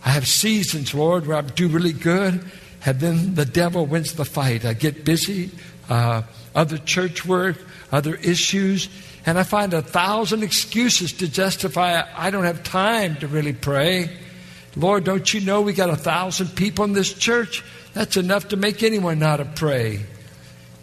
I 0.05 0.09
have 0.09 0.27
seasons, 0.27 0.93
Lord, 0.93 1.25
where 1.25 1.37
I 1.37 1.41
do 1.41 1.67
really 1.67 1.93
good, 1.93 2.45
and 2.85 2.99
then 2.99 3.33
the 3.33 3.43
devil 3.43 3.87
wins 3.87 4.13
the 4.13 4.23
fight. 4.23 4.63
I 4.65 4.73
get 4.73 5.03
busy, 5.03 5.49
uh, 5.89 6.23
other 6.53 6.77
church 6.77 7.25
work, 7.25 7.57
other 7.91 8.15
issues, 8.15 8.89
and 9.25 9.37
I 9.37 9.43
find 9.43 9.73
a 9.73 9.81
thousand 9.81 10.43
excuses 10.43 11.13
to 11.13 11.27
justify 11.27 12.03
I 12.15 12.29
don't 12.29 12.43
have 12.43 12.63
time 12.63 13.15
to 13.17 13.27
really 13.27 13.53
pray. 13.53 14.09
Lord, 14.75 15.03
don't 15.03 15.33
you 15.33 15.41
know 15.41 15.61
we 15.61 15.73
got 15.73 15.89
a 15.89 15.95
thousand 15.95 16.55
people 16.55 16.85
in 16.85 16.93
this 16.93 17.13
church? 17.13 17.63
That's 17.93 18.17
enough 18.17 18.49
to 18.49 18.57
make 18.57 18.83
anyone 18.83 19.19
not 19.19 19.37
to 19.37 19.45
pray. 19.45 20.01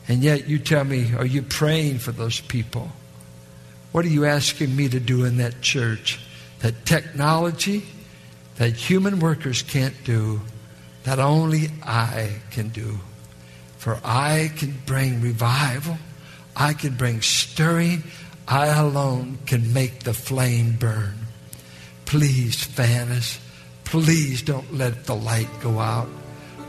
And 0.09 0.23
yet 0.23 0.49
you 0.49 0.59
tell 0.59 0.85
me, 0.85 1.15
are 1.15 1.27
you 1.27 1.43
praying 1.43 1.99
for 1.99 2.11
those 2.11 2.41
people? 2.41 2.91
What 3.93 4.05
are 4.05 4.09
you 4.09 4.25
asking 4.25 4.75
me 4.75 4.88
to 4.88 4.99
do 4.99 5.25
in 5.25 5.37
that 5.37 5.61
church? 5.61 6.19
that 6.62 6.87
technology 6.87 7.83
that 8.57 8.71
human 8.71 9.19
workers 9.19 9.62
can't 9.62 9.95
do, 10.05 10.41
that 11.03 11.19
only 11.19 11.69
I 11.83 12.37
can 12.51 12.69
do. 12.69 13.01
For 13.83 13.99
I 14.05 14.53
can 14.59 14.81
bring 14.87 15.21
revival, 15.21 15.99
I 16.55 16.73
can 16.73 16.95
bring 16.95 17.21
stirring, 17.21 18.05
I 18.47 18.68
alone 18.68 19.38
can 19.45 19.73
make 19.73 20.05
the 20.05 20.14
flame 20.14 20.77
burn. 20.79 21.14
Please 22.05 22.62
fan 22.62 23.11
us. 23.11 23.40
Please 23.83 24.40
don't 24.40 24.73
let 24.73 25.07
the 25.07 25.16
light 25.16 25.49
go 25.61 25.81
out. 25.81 26.09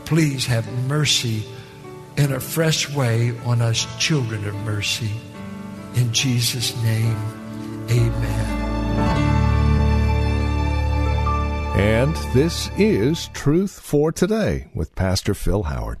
Please 0.06 0.44
have 0.46 0.66
mercy 0.88 1.44
in 2.16 2.32
a 2.32 2.40
fresh 2.40 2.92
way 2.92 3.38
on 3.44 3.62
us, 3.62 3.86
children 4.00 4.44
of 4.48 4.56
mercy. 4.64 5.12
In 5.94 6.12
Jesus' 6.12 6.74
name, 6.82 7.16
amen. 7.90 8.46
And 11.76 12.16
this 12.34 12.72
is 12.76 13.28
Truth 13.28 13.78
for 13.78 14.10
Today 14.10 14.66
with 14.74 14.96
Pastor 14.96 15.34
Phil 15.34 15.62
Howard. 15.62 16.00